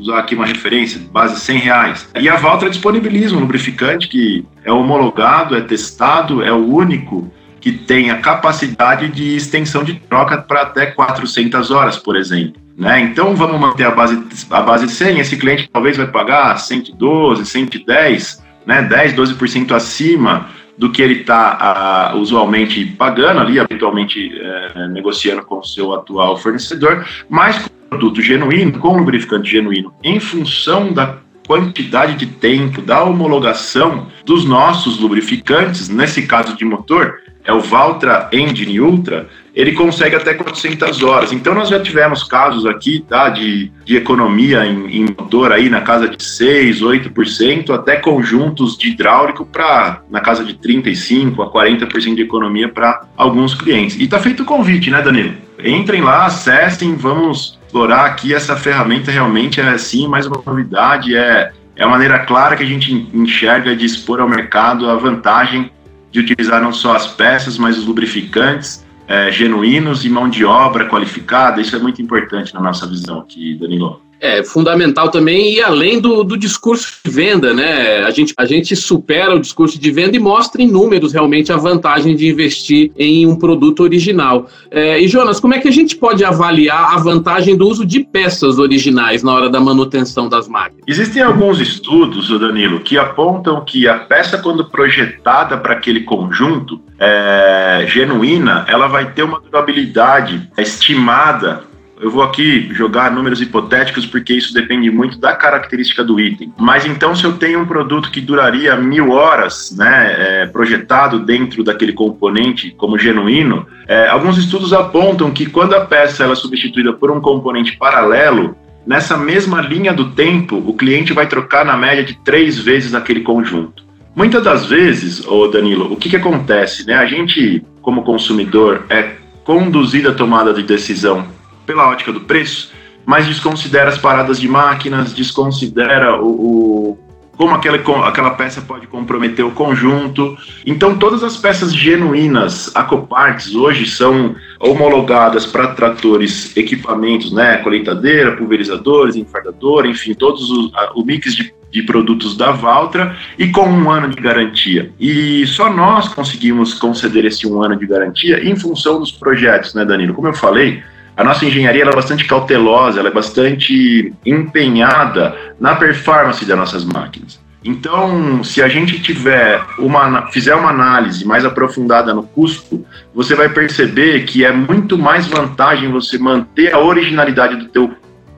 usar 0.02 0.20
aqui 0.20 0.34
uma 0.34 0.46
referência, 0.46 1.00
base 1.12 1.40
100 1.40 1.58
reais. 1.60 2.10
E 2.20 2.28
a 2.28 2.36
Valtra 2.36 2.70
disponibiliza 2.70 3.36
um 3.36 3.40
lubrificante 3.40 4.08
que 4.08 4.46
é 4.66 4.72
homologado, 4.72 5.56
é 5.56 5.62
testado, 5.62 6.44
é 6.44 6.52
o 6.52 6.68
único 6.68 7.32
que 7.60 7.72
tem 7.72 8.10
a 8.10 8.18
capacidade 8.18 9.08
de 9.10 9.36
extensão 9.36 9.84
de 9.84 9.94
troca 9.94 10.40
para 10.40 10.64
até 10.64 10.88
400 10.88 11.70
horas, 11.70 11.98
por 11.98 12.16
exemplo. 12.16 12.60
Né? 12.76 13.02
Então 13.02 13.36
vamos 13.36 13.60
manter 13.60 13.84
a 13.84 13.92
base, 13.92 14.22
a 14.50 14.62
base 14.62 14.90
100, 14.90 15.20
esse 15.20 15.38
cliente 15.38 15.70
talvez 15.72 15.98
vai 15.98 16.08
pagar 16.08 16.58
112, 16.58 17.46
110, 17.46 18.44
né? 18.66 18.82
10, 18.82 19.14
12% 19.14 19.72
acima 19.72 20.50
do 20.78 20.92
que 20.92 21.02
ele 21.02 21.22
está 21.22 22.14
usualmente 22.16 22.86
pagando 22.98 23.42
ali, 23.42 23.60
habitualmente 23.60 24.32
é, 24.36 24.88
negociando 24.88 25.44
com 25.44 25.60
o 25.60 25.64
seu 25.64 25.94
atual 25.94 26.38
fornecedor, 26.38 27.06
mas 27.30 27.70
produto 27.92 28.22
genuíno, 28.22 28.80
com 28.80 28.98
lubrificante 28.98 29.52
genuíno, 29.52 29.94
em 30.02 30.18
função 30.18 30.94
da 30.94 31.18
quantidade 31.46 32.16
de 32.16 32.26
tempo 32.26 32.82
da 32.82 33.04
homologação 33.04 34.08
dos 34.26 34.46
nossos 34.46 34.98
lubrificantes, 34.98 35.90
nesse 35.90 36.22
caso 36.22 36.56
de 36.56 36.64
motor, 36.64 37.16
é 37.44 37.52
o 37.52 37.60
Valtra 37.60 38.30
Engine 38.32 38.80
Ultra, 38.80 39.28
ele 39.54 39.74
consegue 39.74 40.16
até 40.16 40.34
400 40.34 41.04
horas. 41.04 41.34
Então 41.34 41.54
nós 41.54 41.68
já 41.68 41.82
tivemos 41.82 42.24
casos 42.24 42.66
aqui 42.66 43.04
tá, 43.10 43.28
de, 43.28 43.70
de 43.84 43.98
economia 43.98 44.66
em, 44.66 45.02
em 45.02 45.06
motor 45.06 45.52
aí 45.52 45.70
na 45.70 45.82
casa 45.82 46.08
de 46.08 46.24
6, 46.24 46.82
8%, 46.82 47.72
até 47.72 47.98
conjuntos 47.98 48.78
de 48.78 48.92
hidráulico 48.92 49.46
para 49.46 50.02
na 50.10 50.22
casa 50.22 50.46
de 50.46 50.54
35 50.54 51.42
a 51.42 51.52
40% 51.52 52.16
de 52.16 52.22
economia 52.22 52.70
para 52.70 53.06
alguns 53.18 53.54
clientes. 53.54 53.98
E 53.98 54.04
está 54.04 54.20
feito 54.20 54.44
o 54.44 54.46
convite, 54.46 54.90
né, 54.90 55.02
Danilo? 55.02 55.34
Entrem 55.64 56.02
lá, 56.02 56.28
acessem, 56.28 56.96
vamos 56.96 57.60
explorar 57.72 58.06
aqui 58.06 58.34
essa 58.34 58.58
ferramenta 58.58 59.10
realmente 59.10 59.62
é 59.62 59.78
sim 59.78 60.06
mais 60.06 60.28
uma 60.28 60.44
novidade, 60.46 61.16
é, 61.16 61.54
é 61.74 61.84
a 61.84 61.88
maneira 61.88 62.20
clara 62.20 62.58
que 62.58 62.64
a 62.64 62.66
gente 62.66 62.94
enxerga 63.14 63.74
de 63.74 63.86
expor 63.86 64.20
ao 64.20 64.28
mercado 64.28 64.90
a 64.90 64.96
vantagem 64.98 65.72
de 66.12 66.20
utilizar 66.20 66.62
não 66.62 66.74
só 66.74 66.98
as 66.98 67.08
peças, 67.08 67.58
mas 67.58 67.78
os 67.78 67.86
lubrificantes 67.86 68.86
é, 69.08 69.32
genuínos 69.32 70.04
e 70.04 70.10
mão 70.10 70.30
de 70.30 70.44
obra 70.44 70.90
qualificada. 70.90 71.62
Isso 71.62 71.74
é 71.74 71.80
muito 71.80 72.02
importante 72.02 72.54
na 72.54 72.60
nossa 72.60 72.86
visão 72.86 73.22
aqui, 73.22 73.56
Danilo. 73.56 74.02
É 74.22 74.44
fundamental 74.44 75.10
também 75.10 75.56
e 75.56 75.62
além 75.62 76.00
do, 76.00 76.24
do 76.24 76.38
discurso 76.38 77.00
de 77.04 77.10
venda, 77.10 77.56
né? 77.56 78.04
A 78.04 78.12
gente, 78.12 78.36
a 78.38 78.46
gente 78.46 78.76
supera 78.76 79.36
o 79.36 79.40
discurso 79.40 79.80
de 79.80 79.90
venda 79.90 80.16
e 80.16 80.20
mostra 80.20 80.62
em 80.62 80.68
números 80.68 81.12
realmente 81.12 81.52
a 81.52 81.58
vantagem 81.58 82.16
de 82.16 82.30
investir 82.30 82.92
em 82.96 83.26
um 83.26 83.36
produto 83.36 83.82
original. 83.82 84.48
É, 84.70 85.02
e 85.02 85.08
Jonas, 85.08 85.40
como 85.40 85.56
é 85.56 85.60
que 85.60 85.68
a 85.68 85.72
gente 85.72 85.96
pode 85.96 86.24
avaliar 86.24 86.94
a 86.94 87.00
vantagem 87.00 87.58
do 87.58 87.68
uso 87.68 87.84
de 87.84 88.02
peças 88.02 88.60
originais 88.60 89.24
na 89.24 89.34
hora 89.34 89.50
da 89.50 89.60
manutenção 89.60 90.30
das 90.30 90.48
máquinas? 90.48 90.84
Existem 90.88 91.24
alguns 91.24 91.60
estudos, 91.60 92.30
Danilo, 92.40 92.82
que 92.82 93.00
apontam 93.00 93.66
que 93.66 93.88
a 93.88 93.96
peça, 93.96 94.38
quando 94.38 94.66
projetada 94.66 95.58
para 95.58 95.74
aquele 95.74 96.02
conjunto 96.02 96.80
é, 97.00 97.86
genuína, 97.88 98.66
ela 98.68 98.86
vai 98.86 99.12
ter 99.14 99.24
uma 99.24 99.42
durabilidade 99.42 100.48
estimada 100.60 101.71
eu 102.02 102.10
vou 102.10 102.24
aqui 102.24 102.68
jogar 102.74 103.12
números 103.12 103.42
hipotéticos 103.42 104.08
porque 104.08 104.34
isso 104.34 104.54
depende 104.56 104.90
muito 104.90 105.20
da 105.20 105.36
característica 105.36 106.04
do 106.04 106.20
item. 106.20 106.52
Mas 106.58 106.84
então, 106.84 107.16
se 107.16 107.24
eu 107.24 107.34
tenho 107.34 107.60
um 107.60 107.66
produto 107.66 108.10
que 108.10 108.20
duraria 108.20 108.76
mil 108.76 109.12
horas, 109.12 109.72
né, 109.78 110.16
é, 110.18 110.46
projetado 110.48 111.20
dentro 111.20 111.64
daquele 111.64 111.94
componente 111.94 112.72
como 112.72 112.98
genuíno, 112.98 113.68
é, 113.88 114.08
alguns 114.08 114.40
estudos 114.40 114.74
apontam 114.74 115.30
que 115.30 115.46
quando 115.46 115.76
a 115.76 115.82
peça 115.82 116.24
ela 116.24 116.34
é 116.34 116.36
substituída 116.36 116.92
por 116.92 117.12
um 117.12 117.22
componente 117.22 117.78
paralelo, 117.78 118.58
nessa 118.86 119.16
mesma 119.16 119.62
linha 119.62 119.94
do 119.94 120.10
tempo, 120.10 120.58
o 120.58 120.74
cliente 120.74 121.14
vai 121.14 121.28
trocar 121.28 121.64
na 121.64 121.78
média 121.78 122.04
de 122.04 122.18
três 122.24 122.58
vezes 122.58 122.96
aquele 122.96 123.22
conjunto. 123.22 123.86
Muitas 124.16 124.44
das 124.44 124.66
vezes, 124.66 125.26
ô 125.28 125.48
Danilo, 125.48 125.94
o 125.94 125.96
que, 125.96 126.10
que 126.10 126.16
acontece? 126.16 126.86
Né? 126.88 126.96
A 126.96 127.06
gente, 127.06 127.64
como 127.80 128.02
consumidor, 128.02 128.86
é 128.90 129.12
conduzido 129.44 130.10
à 130.10 130.14
tomada 130.14 130.52
de 130.52 130.64
decisão 130.64 131.28
pela 131.66 131.90
ótica 131.90 132.12
do 132.12 132.22
preço, 132.22 132.72
mas 133.06 133.28
desconsidera 133.28 133.90
as 133.90 133.98
paradas 133.98 134.40
de 134.40 134.48
máquinas, 134.48 135.14
desconsidera 135.14 136.22
o, 136.22 136.28
o 136.28 137.00
como 137.42 137.56
aquela, 137.56 137.78
aquela 138.08 138.30
peça 138.32 138.62
pode 138.62 138.86
comprometer 138.86 139.44
o 139.44 139.50
conjunto. 139.50 140.38
Então, 140.64 140.96
todas 140.96 141.24
as 141.24 141.38
peças 141.38 141.74
genuínas 141.74 142.72
Acoparts 142.76 143.56
hoje 143.56 143.88
são 143.88 144.36
homologadas 144.60 145.44
para 145.48 145.70
tratores, 145.70 146.56
equipamentos, 146.56 147.32
né, 147.32 147.58
colheitadeira, 147.58 148.34
pulverizadores, 148.34 149.16
enfardador, 149.16 149.88
enfim, 149.88 150.14
todos 150.14 150.52
os, 150.52 150.72
o 150.94 151.04
mix 151.04 151.34
de, 151.34 151.52
de 151.72 151.82
produtos 151.82 152.38
da 152.38 152.52
Valtra 152.52 153.18
e 153.40 153.48
com 153.48 153.68
um 153.68 153.90
ano 153.90 154.10
de 154.10 154.22
garantia. 154.22 154.92
E 155.00 155.44
só 155.48 155.68
nós 155.68 156.10
conseguimos 156.10 156.76
conceder 156.76 157.26
esse 157.26 157.48
um 157.48 157.64
ano 157.64 157.76
de 157.76 157.88
garantia 157.88 158.48
em 158.48 158.56
função 158.56 159.00
dos 159.00 159.12
projetos, 159.12 159.74
né, 159.74 159.84
Danilo? 159.84 160.14
Como 160.14 160.28
eu 160.28 160.34
falei, 160.36 160.84
a 161.16 161.24
nossa 161.24 161.46
engenharia 161.46 161.84
é 161.84 161.96
bastante 161.96 162.26
cautelosa, 162.26 163.00
ela 163.00 163.10
é 163.10 163.14
bastante 163.14 164.14
empenhada 164.26 165.36
na 165.60 165.76
performance 165.76 166.44
das 166.46 166.58
nossas 166.58 166.86
máquinas. 166.86 167.40
Então, 167.64 168.44
se 168.44 168.62
a 168.62 168.68
gente 168.68 169.00
tiver 169.00 169.64
uma, 169.78 170.28
fizer 170.32 170.56
uma 170.56 170.70
análise 170.70 171.24
mais 171.26 171.46
aprofundada 171.46 172.12
no 172.12 172.24
custo, 172.24 172.84
você 173.14 173.36
vai 173.36 173.50
perceber 173.50 174.24
que 174.24 174.44
é 174.44 174.52
muito 174.52 174.98
mais 174.98 175.28
vantagem 175.28 175.92
você 175.92 176.18
manter 176.18 176.74
a 176.74 176.80
originalidade 176.80 177.58
do 177.58 177.66
teu 177.66 177.94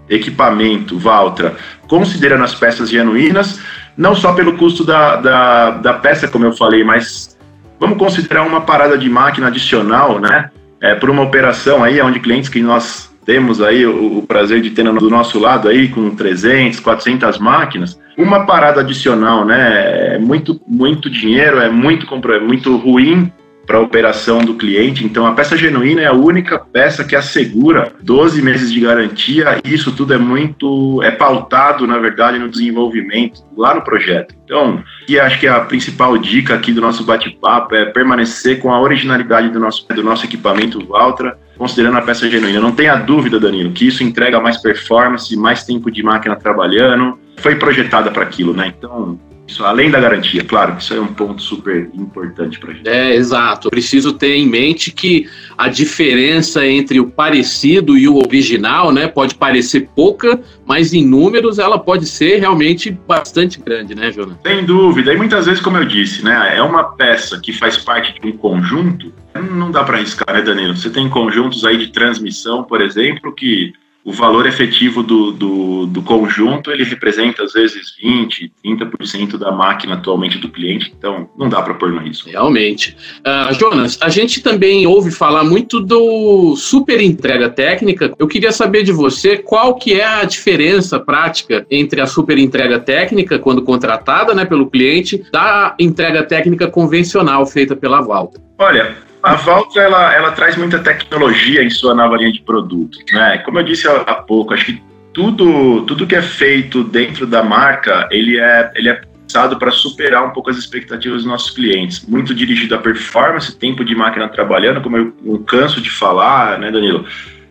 equipamento, 0.09 0.99
Valtra, 0.99 1.55
considerando 1.87 2.43
as 2.43 2.53
peças 2.53 2.89
genuínas, 2.89 3.61
não 3.95 4.13
só 4.13 4.33
pelo 4.33 4.57
custo 4.57 4.83
da, 4.83 5.15
da, 5.15 5.69
da 5.71 5.93
peça, 5.93 6.27
como 6.27 6.45
eu 6.45 6.51
falei, 6.51 6.83
mas 6.83 7.37
vamos 7.79 7.97
considerar 7.97 8.43
uma 8.43 8.61
parada 8.61 8.97
de 8.97 9.09
máquina 9.09 9.47
adicional, 9.47 10.19
né? 10.19 10.49
É, 10.83 10.93
por 10.93 11.09
uma 11.09 11.21
operação 11.21 11.81
aí, 11.81 12.01
onde 12.01 12.19
clientes 12.19 12.49
que 12.49 12.61
nós 12.61 13.09
temos 13.25 13.61
aí 13.61 13.85
o, 13.85 14.17
o, 14.17 14.27
prazer 14.27 14.61
de 14.61 14.71
ter 14.71 14.83
do 14.83 15.09
nosso 15.09 15.39
lado 15.39 15.69
aí 15.69 15.87
com 15.87 16.09
300, 16.09 16.81
400 16.81 17.39
máquinas, 17.39 17.97
uma 18.17 18.45
parada 18.45 18.81
adicional, 18.81 19.45
né? 19.45 20.15
É 20.15 20.17
muito, 20.19 20.59
muito 20.67 21.09
dinheiro, 21.09 21.57
é 21.59 21.69
muito, 21.69 22.05
é 22.33 22.39
muito 22.39 22.75
ruim 22.75 23.31
para 23.65 23.77
a 23.77 23.81
operação 23.81 24.39
do 24.39 24.55
cliente. 24.55 25.05
Então, 25.05 25.25
a 25.25 25.33
peça 25.33 25.55
genuína 25.57 26.01
é 26.01 26.07
a 26.07 26.13
única 26.13 26.59
peça 26.59 27.03
que 27.03 27.15
assegura 27.15 27.91
12 28.01 28.41
meses 28.41 28.71
de 28.71 28.79
garantia 28.79 29.61
isso 29.63 29.91
tudo 29.91 30.13
é 30.13 30.17
muito, 30.17 31.01
é 31.03 31.11
pautado, 31.11 31.87
na 31.87 31.97
verdade, 31.97 32.37
no 32.37 32.49
desenvolvimento, 32.49 33.41
lá 33.55 33.73
no 33.73 33.81
projeto. 33.81 34.35
Então, 34.43 34.83
e 35.07 35.19
acho 35.19 35.39
que 35.39 35.47
a 35.47 35.61
principal 35.61 36.17
dica 36.17 36.53
aqui 36.53 36.71
do 36.71 36.81
nosso 36.81 37.03
bate-papo 37.03 37.75
é 37.75 37.85
permanecer 37.85 38.59
com 38.59 38.71
a 38.71 38.79
originalidade 38.79 39.49
do 39.49 39.59
nosso, 39.59 39.87
do 39.87 40.03
nosso 40.03 40.25
equipamento 40.25 40.85
Valtra, 40.85 41.37
considerando 41.57 41.97
a 41.97 42.01
peça 42.01 42.29
genuína. 42.29 42.59
Não 42.59 42.71
tenha 42.71 42.95
dúvida, 42.95 43.39
Danilo, 43.39 43.71
que 43.71 43.87
isso 43.87 44.03
entrega 44.03 44.39
mais 44.39 44.61
performance, 44.61 45.35
mais 45.35 45.63
tempo 45.63 45.89
de 45.89 46.03
máquina 46.03 46.35
trabalhando, 46.35 47.17
foi 47.37 47.55
projetada 47.55 48.11
para 48.11 48.23
aquilo, 48.23 48.53
né? 48.53 48.73
Então, 48.77 49.19
isso, 49.47 49.63
além 49.65 49.91
da 49.91 49.99
garantia, 49.99 50.43
claro, 50.43 50.77
isso 50.79 50.93
é 50.93 50.99
um 50.99 51.13
ponto 51.13 51.41
super 51.41 51.89
importante 51.93 52.57
para 52.57 52.71
a 52.71 52.73
gente. 52.73 52.87
É, 52.87 53.15
exato. 53.15 53.69
Preciso 53.69 54.13
ter 54.13 54.35
em 54.35 54.47
mente 54.47 54.91
que 54.91 55.29
a 55.57 55.67
diferença 55.67 56.65
entre 56.65 56.99
o 56.99 57.07
parecido 57.07 57.97
e 57.97 58.07
o 58.07 58.17
original, 58.17 58.91
né, 58.91 59.07
pode 59.07 59.35
parecer 59.35 59.89
pouca, 59.95 60.41
mas 60.65 60.93
em 60.93 61.05
números 61.05 61.59
ela 61.59 61.77
pode 61.77 62.05
ser 62.05 62.39
realmente 62.39 62.89
bastante 62.89 63.59
grande, 63.59 63.93
né, 63.93 64.11
Jonas? 64.11 64.37
Sem 64.45 64.65
dúvida. 64.65 65.13
E 65.13 65.17
muitas 65.17 65.45
vezes, 65.45 65.61
como 65.61 65.77
eu 65.77 65.85
disse, 65.85 66.23
né, 66.23 66.53
é 66.55 66.61
uma 66.61 66.95
peça 66.95 67.39
que 67.39 67.51
faz 67.51 67.77
parte 67.77 68.19
de 68.19 68.27
um 68.27 68.37
conjunto. 68.37 69.13
Não 69.51 69.71
dá 69.71 69.83
para 69.83 69.97
arriscar, 69.97 70.33
né, 70.33 70.41
Danilo? 70.41 70.75
Você 70.75 70.89
tem 70.89 71.09
conjuntos 71.09 71.65
aí 71.65 71.77
de 71.77 71.87
transmissão, 71.87 72.63
por 72.63 72.81
exemplo, 72.81 73.33
que 73.33 73.73
o 74.05 74.11
valor 74.11 74.45
efetivo 74.45 75.01
do, 75.01 75.31
do, 75.31 75.85
do, 75.85 76.01
conjunto 76.01 76.71
ele 76.71 76.83
representa 76.83 77.43
às 77.43 77.53
vezes 77.53 77.95
20, 78.01 78.51
30% 78.63 79.37
da 79.37 79.51
máquina 79.51 79.93
atualmente 79.93 80.37
do 80.37 80.49
cliente, 80.49 80.93
então 80.97 81.29
não 81.37 81.47
dá 81.47 81.61
para 81.61 81.73
pôr 81.73 81.91
no 81.91 81.99
risco. 81.99 82.29
Realmente. 82.29 82.97
Uh, 83.19 83.53
Jonas, 83.53 83.97
a 84.01 84.09
gente 84.09 84.41
também 84.41 84.85
ouve 84.85 85.09
falar 85.09 85.43
muito 85.43 85.79
do 85.79 86.55
super 86.57 86.99
entrega 86.99 87.49
técnica. 87.49 88.13
Eu 88.19 88.27
queria 88.27 88.51
saber 88.51 88.83
de 88.83 88.91
você 88.91 89.37
qual 89.37 89.75
que 89.75 89.93
é 89.93 90.05
a 90.05 90.25
diferença 90.25 90.99
prática 90.99 91.65
entre 91.71 92.01
a 92.01 92.05
super 92.05 92.37
entrega 92.37 92.79
técnica, 92.79 93.39
quando 93.39 93.61
contratada 93.61 94.33
né, 94.33 94.43
pelo 94.43 94.69
cliente, 94.69 95.23
da 95.31 95.75
entrega 95.79 96.23
técnica 96.23 96.67
convencional 96.67 97.45
feita 97.45 97.75
pela 97.75 98.01
Valta. 98.01 98.41
Olha, 98.57 98.95
a 99.23 99.35
Valtra 99.35 99.81
ela, 99.81 100.13
ela 100.13 100.31
traz 100.31 100.57
muita 100.57 100.79
tecnologia 100.79 101.63
em 101.63 101.69
sua 101.69 101.95
nova 101.95 102.17
linha 102.17 102.31
de 102.31 102.41
produto. 102.41 102.99
Né? 103.13 103.37
Como 103.39 103.57
eu 103.57 103.63
disse 103.63 103.87
há, 103.87 104.15
pouco, 104.15 104.53
acho 104.53 104.65
que 104.65 104.83
tudo, 105.13 105.85
tudo 105.85 106.05
que 106.05 106.15
é 106.15 106.21
feito 106.21 106.83
dentro 106.83 107.25
da 107.25 107.41
marca, 107.41 108.07
ele 108.11 108.37
é, 108.37 108.71
ele 108.75 108.89
é 108.89 109.01
pensado 109.33 109.57
para 109.57 109.71
superar 109.71 110.25
um 110.25 110.31
pouco 110.31 110.49
as 110.49 110.57
expectativas 110.57 111.19
dos 111.19 111.25
nossos 111.25 111.51
clientes. 111.51 112.05
Muito 112.05 112.35
dirigido 112.35 112.75
à 112.75 112.77
performance, 112.77 113.55
tempo 113.55 113.85
de 113.85 113.95
máquina 113.95 114.27
trabalhando, 114.27 114.81
como 114.81 114.97
eu, 114.97 115.13
eu 115.25 115.39
canso 115.39 115.79
de 115.79 115.89
falar, 115.89 116.59
né, 116.59 116.69
Danilo? 116.69 117.05